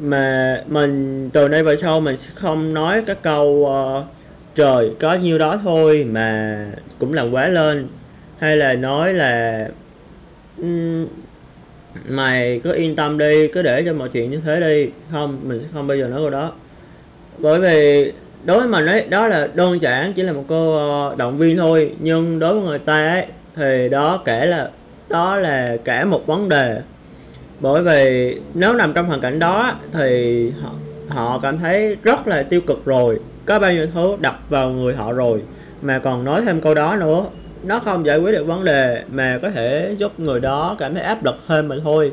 Mà 0.00 0.60
mình 0.66 1.30
từ 1.32 1.48
nay 1.48 1.62
về 1.62 1.76
sau 1.76 2.00
mình 2.00 2.16
sẽ 2.16 2.30
không 2.34 2.74
nói 2.74 3.02
các 3.06 3.22
câu 3.22 3.46
uh, 3.46 4.04
trời 4.54 4.90
có 5.00 5.14
nhiêu 5.14 5.38
đó 5.38 5.60
thôi 5.64 6.06
mà 6.10 6.58
cũng 6.98 7.12
làm 7.12 7.30
quá 7.30 7.48
lên. 7.48 7.88
Hay 8.38 8.56
là 8.56 8.74
nói 8.74 9.12
là 9.12 9.68
um, 10.58 11.06
mày 12.08 12.60
cứ 12.64 12.72
yên 12.72 12.96
tâm 12.96 13.18
đi 13.18 13.48
cứ 13.48 13.62
để 13.62 13.82
cho 13.84 13.92
mọi 13.92 14.08
chuyện 14.08 14.30
như 14.30 14.40
thế 14.44 14.60
đi. 14.60 14.90
Không 15.12 15.40
mình 15.42 15.60
sẽ 15.60 15.66
không 15.72 15.86
bao 15.86 15.96
giờ 15.96 16.08
nói 16.08 16.20
câu 16.20 16.30
đó. 16.30 16.52
Bởi 17.38 17.60
vì 17.60 18.12
đối 18.44 18.58
với 18.58 18.68
mình 18.68 18.86
ấy 18.86 19.06
đó 19.08 19.26
là 19.26 19.48
đơn 19.54 19.82
giản 19.82 20.12
chỉ 20.12 20.22
là 20.22 20.32
một 20.32 20.44
câu 20.48 20.76
ờ, 20.76 21.14
động 21.16 21.38
viên 21.38 21.56
thôi. 21.56 21.94
Nhưng 22.00 22.38
đối 22.38 22.54
với 22.54 22.62
người 22.62 22.78
ta 22.78 23.12
ấy 23.12 23.26
thì 23.56 23.88
đó 23.88 24.22
kể 24.24 24.46
là 24.46 24.68
đó 25.08 25.36
là 25.36 25.76
cả 25.84 26.04
một 26.04 26.26
vấn 26.26 26.48
đề. 26.48 26.80
Bởi 27.60 27.82
vì 27.82 28.34
nếu 28.54 28.74
nằm 28.74 28.92
trong 28.92 29.06
hoàn 29.06 29.20
cảnh 29.20 29.38
đó 29.38 29.74
thì 29.92 30.50
họ, 30.62 30.70
họ 31.08 31.40
cảm 31.42 31.58
thấy 31.58 31.96
rất 32.02 32.28
là 32.28 32.42
tiêu 32.42 32.60
cực 32.60 32.84
rồi. 32.84 33.20
Có 33.46 33.58
bao 33.58 33.72
nhiêu 33.72 33.86
thứ 33.94 34.16
đặt 34.20 34.36
vào 34.48 34.70
người 34.70 34.94
họ 34.94 35.12
rồi. 35.12 35.42
Mà 35.82 35.98
còn 35.98 36.24
nói 36.24 36.42
thêm 36.42 36.60
câu 36.60 36.74
đó 36.74 36.96
nữa 36.96 37.24
nó 37.62 37.78
không 37.80 38.06
giải 38.06 38.18
quyết 38.18 38.32
được 38.32 38.46
vấn 38.46 38.64
đề 38.64 39.02
mà 39.12 39.38
có 39.42 39.50
thể 39.50 39.94
giúp 39.98 40.20
người 40.20 40.40
đó 40.40 40.76
cảm 40.78 40.94
thấy 40.94 41.02
áp 41.02 41.24
lực 41.24 41.36
hơn 41.46 41.68
mình 41.68 41.80
thôi. 41.84 42.12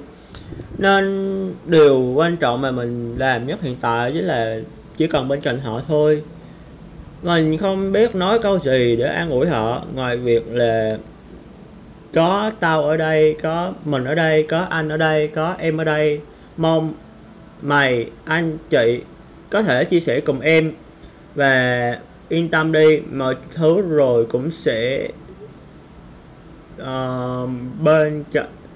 Nên 0.78 1.54
điều 1.66 2.14
quan 2.16 2.38
trọng 2.38 2.62
mà 2.62 2.72
mình 2.72 3.16
làm 3.18 3.48
nhất 3.48 3.62
hiện 3.62 3.76
tại 3.82 4.12
chính 4.14 4.26
là 4.26 4.58
chỉ 4.98 5.08
cần 5.08 5.28
bên 5.28 5.42
cạnh 5.42 5.60
họ 5.60 5.82
thôi. 5.88 6.24
Mình 7.24 7.58
không 7.58 7.92
biết 7.92 8.16
nói 8.16 8.40
câu 8.40 8.60
gì 8.60 8.96
để 8.96 9.06
an 9.06 9.30
ủi 9.30 9.48
họ. 9.48 9.84
Ngoài 9.94 10.18
việc 10.18 10.44
là 10.52 10.98
có 12.14 12.52
tao 12.60 12.84
ở 12.84 12.98
đây 12.98 13.36
có 13.42 13.74
mình 13.86 14.06
ở 14.06 14.16
đây 14.16 14.44
có 14.44 14.60
anh 14.60 14.90
ở 14.90 14.98
đây 14.98 15.28
có 15.28 15.56
em 15.58 15.78
ở 15.78 15.84
đây. 15.84 16.20
Mong 16.58 16.94
mày 17.62 18.10
anh 18.26 18.58
chị 18.70 19.02
có 19.50 19.64
thể 19.64 19.86
chia 19.86 20.00
sẻ 20.00 20.20
cùng 20.20 20.40
em. 20.40 20.72
Và 21.36 22.00
yên 22.30 22.50
tâm 22.50 22.72
đi 22.72 23.00
mọi 23.12 23.36
thứ 23.54 23.82
rồi 23.82 24.26
cũng 24.26 24.52
sẽ 24.52 25.08
uh, 26.82 27.50
bên 27.82 28.24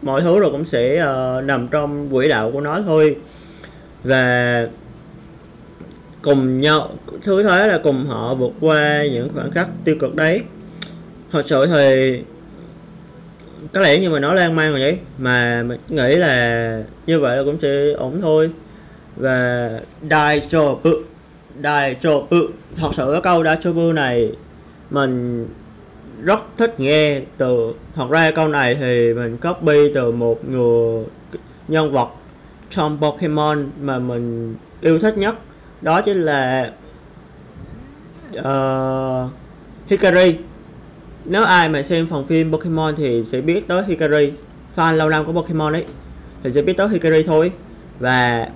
mọi 0.02 0.22
thứ 0.22 0.40
rồi 0.40 0.52
cũng 0.52 0.66
sẽ 0.66 1.04
uh, 1.04 1.44
nằm 1.44 1.68
trong 1.68 2.10
quỹ 2.12 2.30
đạo 2.30 2.52
của 2.52 2.62
nó 2.62 2.82
thôi. 2.82 3.16
Và 4.04 4.68
cùng 6.22 6.60
nhau, 6.60 6.90
thứ 7.24 7.44
thế 7.44 7.68
là 7.68 7.80
cùng 7.84 8.06
họ 8.06 8.36
vượt 8.36 8.52
qua 8.60 9.04
những 9.12 9.30
khoảng 9.34 9.52
khắc 9.52 9.68
tiêu 9.84 9.96
cực 10.00 10.16
đấy. 10.16 10.42
Thật 11.32 11.44
sự 11.46 11.66
thì 11.66 12.20
có 13.74 13.82
lẽ 13.82 14.00
như 14.00 14.10
mà 14.10 14.20
nói 14.20 14.36
lan 14.36 14.56
man 14.56 14.72
rồi 14.72 14.80
vậy 14.80 14.98
mà 15.18 15.64
mình 15.64 15.80
nghĩ 15.90 16.16
là 16.16 16.84
như 17.08 17.20
vậy 17.20 17.38
là 17.38 17.44
cũng 17.44 17.60
sẽ 17.62 17.92
ổn 17.92 18.22
thôi. 18.22 18.50
Và 19.16 19.70
đai 20.02 20.42
cho 20.50 20.78
bự 20.84 21.04
đai 21.62 21.96
cho 22.02 22.22
bự, 22.30 22.48
thật 22.78 22.90
sự 22.94 23.10
cái 23.12 23.22
câu 23.22 23.44
đai 23.44 23.58
cho 23.62 23.74
bự 23.74 23.92
này 23.96 24.32
mình 24.90 25.48
rất 26.24 26.40
thích 26.58 26.80
nghe 26.80 27.22
từ, 27.38 27.74
thật 27.96 28.10
ra 28.10 28.32
câu 28.32 28.48
này 28.48 28.76
thì 28.76 29.14
mình 29.14 29.38
copy 29.38 29.94
từ 29.94 30.12
một 30.12 30.50
người 30.50 31.04
nhân 31.68 31.92
vật 31.92 32.10
trong 32.70 32.98
Pokemon 33.02 33.70
mà 33.82 34.00
mình 34.00 34.56
yêu 34.82 35.00
thích 35.00 35.18
nhất 35.18 35.36
đó 35.82 36.02
chính 36.02 36.18
là 36.18 36.72
uh, 38.40 39.32
Hikari. 39.88 40.38
Nếu 41.26 41.44
ai 41.44 41.70
mà 41.70 41.84
xem 41.84 42.08
phần 42.08 42.26
phim 42.26 42.52
Pokemon 42.52 42.96
thì 42.96 43.24
sẽ 43.24 43.42
biết 43.42 43.68
tới 43.68 43.84
Hikari. 43.88 44.32
Fan 44.76 44.96
lâu 44.96 45.10
năm 45.10 45.26
của 45.26 45.34
Pokemon 45.34 45.74
ấy 45.74 45.86
thì 46.44 46.52
sẽ 46.52 46.62
biết 46.62 46.78
tới 46.78 46.90
Hikari 46.90 47.24
thôi. 47.24 47.52
Và 48.00 48.50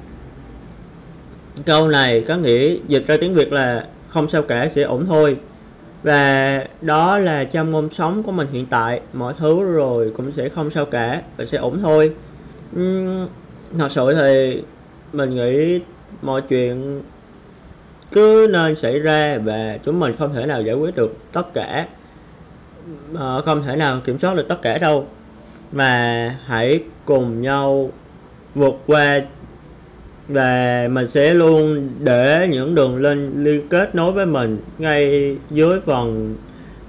câu 1.65 1.87
này 1.87 2.25
có 2.27 2.37
nghĩa 2.37 2.75
dịch 2.87 3.07
ra 3.07 3.17
tiếng 3.21 3.33
Việt 3.33 3.51
là 3.51 3.87
không 4.09 4.29
sao 4.29 4.41
cả 4.41 4.69
sẽ 4.69 4.81
ổn 4.81 5.05
thôi. 5.05 5.37
Và 6.03 6.65
đó 6.81 7.17
là 7.17 7.43
trong 7.43 7.71
ngôn 7.71 7.89
sống 7.89 8.23
của 8.23 8.31
mình 8.31 8.47
hiện 8.51 8.65
tại. 8.65 9.01
Mọi 9.13 9.33
thứ 9.39 9.63
rồi 9.63 10.13
cũng 10.17 10.31
sẽ 10.31 10.49
không 10.49 10.69
sao 10.69 10.85
cả 10.85 11.21
và 11.37 11.45
sẽ 11.45 11.57
ổn 11.57 11.79
thôi. 11.81 12.13
Uhm, 12.79 13.27
thật 13.77 13.91
sự 13.91 14.15
thì 14.15 14.61
mình 15.13 15.35
nghĩ 15.35 15.79
mọi 16.21 16.41
chuyện 16.41 17.01
cứ 18.13 18.47
nên 18.51 18.75
xảy 18.75 18.99
ra 18.99 19.37
và 19.43 19.77
chúng 19.85 19.99
mình 19.99 20.15
không 20.19 20.33
thể 20.33 20.45
nào 20.45 20.61
giải 20.61 20.75
quyết 20.75 20.95
được 20.95 21.17
tất 21.31 21.53
cả 21.53 21.87
à, 23.19 23.41
không 23.45 23.63
thể 23.63 23.75
nào 23.75 24.01
kiểm 24.03 24.19
soát 24.19 24.35
được 24.35 24.47
tất 24.49 24.61
cả 24.61 24.77
đâu. 24.77 25.07
Mà 25.71 26.35
hãy 26.45 26.79
cùng 27.05 27.41
nhau 27.41 27.91
vượt 28.55 28.73
qua 28.87 29.21
và 30.27 30.87
mình 30.91 31.07
sẽ 31.07 31.33
luôn 31.33 31.89
để 31.99 32.47
những 32.51 32.75
đường 32.75 32.95
link 32.97 33.33
liên 33.35 33.67
kết 33.69 33.95
nối 33.95 34.11
với 34.11 34.25
mình 34.25 34.57
ngay 34.77 35.35
dưới 35.51 35.79
phần 35.85 36.35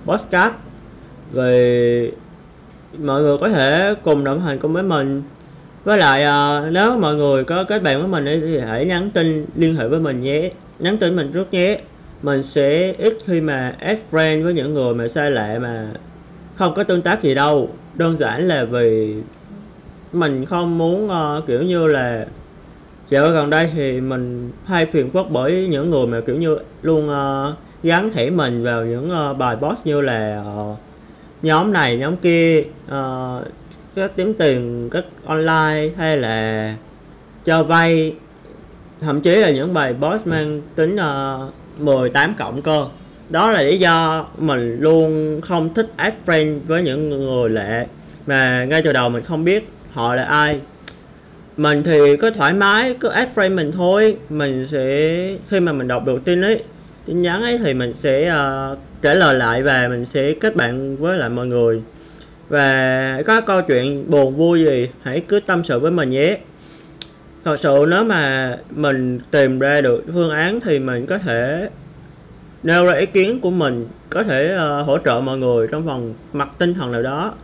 podcast. 0.06 0.54
Vì 1.32 2.10
mọi 2.98 3.22
người 3.22 3.38
có 3.38 3.48
thể 3.48 3.94
cùng 4.04 4.24
đồng 4.24 4.40
hành 4.40 4.58
cùng 4.58 4.72
với 4.72 4.82
mình. 4.82 5.22
Với 5.84 5.98
lại 5.98 6.24
à, 6.24 6.70
nếu 6.70 6.98
mọi 6.98 7.14
người 7.14 7.44
có 7.44 7.64
kết 7.64 7.82
bạn 7.82 7.98
với 7.98 8.08
mình 8.08 8.40
thì 8.40 8.58
hãy 8.58 8.87
nhắn 8.87 9.10
tin 9.10 9.46
liên 9.56 9.76
hệ 9.76 9.88
với 9.88 10.00
mình 10.00 10.20
nhé 10.20 10.50
nhắn 10.78 10.96
tin 10.98 11.16
mình 11.16 11.30
trước 11.32 11.52
nhé. 11.52 11.78
Mình 12.22 12.42
sẽ 12.42 12.92
ít 12.98 13.18
khi 13.26 13.40
mà 13.40 13.76
add 13.80 14.00
friend 14.10 14.44
với 14.44 14.54
những 14.54 14.74
người 14.74 14.94
mà 14.94 15.08
xa 15.08 15.28
lạ 15.28 15.58
mà 15.60 15.88
không 16.56 16.74
có 16.74 16.84
tương 16.84 17.02
tác 17.02 17.22
gì 17.22 17.34
đâu. 17.34 17.68
Đơn 17.94 18.16
giản 18.16 18.48
là 18.48 18.64
vì 18.64 19.14
mình 20.12 20.44
không 20.44 20.78
muốn 20.78 21.06
uh, 21.06 21.46
kiểu 21.46 21.62
như 21.62 21.87
là 21.87 22.26
dạo 23.10 23.30
gần 23.30 23.50
đây 23.50 23.70
thì 23.74 24.00
mình 24.00 24.52
hay 24.64 24.87
phiền 24.87 25.10
phức 25.10 25.26
bởi 25.30 25.68
những 25.70 25.90
người 25.90 26.06
mà 26.06 26.20
kiểu 26.20 26.37
như 26.37 26.58
luôn 26.82 27.08
uh, 27.08 27.54
gắn 27.82 28.12
thẻ 28.12 28.30
mình 28.30 28.64
vào 28.64 28.84
những 28.84 29.10
uh, 29.30 29.38
bài 29.38 29.56
post 29.60 29.87
như 29.87 30.00
là 30.00 30.44
uh, 30.58 30.78
nhóm 31.42 31.72
này 31.72 31.96
nhóm 31.96 32.16
kia 32.16 32.64
uh, 32.87 33.44
các 33.94 34.12
kiếm 34.16 34.34
tiền 34.34 34.88
các 34.90 35.04
online 35.26 35.88
hay 35.96 36.16
là 36.16 36.74
cho 37.44 37.62
vay 37.62 38.14
thậm 39.05 39.21
chí 39.21 39.37
là 39.37 39.51
những 39.51 39.75
bài 39.75 39.93
boss 39.93 40.27
mang 40.27 40.62
tính 40.75 40.97
ờ, 40.97 41.47
uh, 41.79 41.81
18 41.81 42.35
cộng 42.38 42.62
cơ. 42.62 42.87
Đó 43.31 43.51
là 43.51 43.62
lý 43.62 43.79
do 43.79 44.27
mình 44.38 44.77
luôn 44.81 45.40
không 45.40 45.75
thích 45.75 45.93
add 45.97 46.17
friend 46.27 46.59
với 46.67 46.83
những 46.83 47.09
người 47.09 47.51
lạ 47.51 47.87
mà 48.27 48.64
ngay 48.64 48.83
từ 48.83 48.93
đầu 48.93 49.09
mình 49.09 49.25
không 49.25 49.45
biết 49.45 49.69
họ 49.93 50.14
là 50.14 50.25
ai. 50.25 50.61
Mình 51.57 51.83
thì 51.83 52.17
cứ 52.17 52.31
thoải 52.31 52.53
mái 52.53 52.97
cứ 53.01 53.09
add 53.09 53.33
friend 53.35 53.55
mình 53.55 53.73
thôi. 53.73 54.17
Mình 54.31 54.67
sẽ 54.71 55.29
khi 55.49 55.61
mà 55.61 55.73
mình 55.73 55.88
đọc 55.88 56.07
được 56.07 56.25
tin 56.25 56.40
ấy 56.40 56.62
tin 57.07 57.23
nhắn 57.23 57.43
ấy 57.43 57.59
thì 57.59 57.75
mình 57.75 57.93
sẽ 57.93 58.33
uh, 58.33 58.79
trả 59.03 59.14
lời 59.14 59.35
lại 59.35 59.62
và 59.62 59.88
mình 59.88 60.05
sẽ 60.05 60.33
kết 60.33 60.57
bạn 60.57 60.97
với 60.97 61.19
lại 61.19 61.29
mọi 61.29 61.47
người. 61.47 61.83
Và 62.49 63.23
có 63.27 63.40
câu 63.40 63.62
chuyện 63.62 64.11
buồn 64.11 64.37
vui 64.37 64.64
gì 64.64 64.88
hãy 65.03 65.23
cứ 65.29 65.40
tâm 65.40 65.64
sự 65.64 65.79
với 65.79 65.90
mình 65.90 66.11
nhé 66.11 66.37
thật 67.44 67.61
sự 67.61 67.87
nếu 67.88 68.04
mà 68.04 68.57
mình 68.70 69.20
tìm 69.30 69.59
ra 69.59 69.80
được 69.80 70.04
phương 70.14 70.30
án 70.30 70.61
thì 70.61 70.78
mình 70.78 71.07
có 71.07 71.18
thể 71.18 71.68
nêu 72.62 72.87
ra 72.87 72.92
ý 72.92 73.07
kiến 73.07 73.40
của 73.40 73.50
mình 73.50 73.88
có 74.11 74.22
thể 74.22 74.57
uh, 74.57 74.87
hỗ 74.87 74.98
trợ 74.98 75.20
mọi 75.20 75.38
người 75.38 75.68
trong 75.68 75.87
phần 75.87 76.14
mặt 76.33 76.48
tinh 76.59 76.74
thần 76.74 76.92
nào 76.92 77.02
đó. 77.02 77.35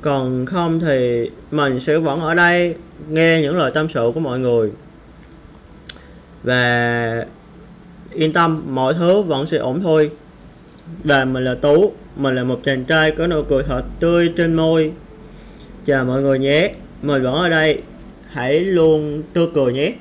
Còn 0.00 0.46
không 0.46 0.80
thì 0.80 1.30
mình 1.50 1.80
sẽ 1.80 1.98
vẫn 1.98 2.20
ở 2.20 2.34
đây 2.34 2.74
nghe 3.08 3.42
những 3.42 3.56
lời 3.56 3.70
tâm 3.74 3.88
sự 3.88 4.10
của 4.14 4.20
mọi 4.20 4.38
người. 4.38 4.70
Và 6.42 7.26
yên 8.12 8.32
tâm 8.32 8.62
mọi 8.74 8.94
thứ 8.94 9.22
vẫn 9.22 9.46
sẽ 9.46 9.56
ổn 9.56 9.80
thôi. 9.82 10.10
Và 11.04 11.24
mình 11.24 11.44
là 11.44 11.54
tú 11.54 11.92
mình 12.16 12.34
là 12.34 12.44
một 12.44 12.60
chàng 12.64 12.84
trai 12.84 13.10
có 13.10 13.26
nụ 13.26 13.42
cười 13.42 13.62
thật 13.62 13.82
tươi 14.00 14.32
trên 14.36 14.54
môi. 14.54 14.92
Chào 15.86 16.04
mọi 16.04 16.22
người 16.22 16.38
nhé 16.38 16.70
mình 17.02 17.22
vẫn 17.22 17.34
ở 17.34 17.48
đây 17.48 17.82
hãy 18.36 18.60
luôn 18.60 19.22
tươi 19.32 19.46
cười 19.54 19.72
nhé. 19.72 19.94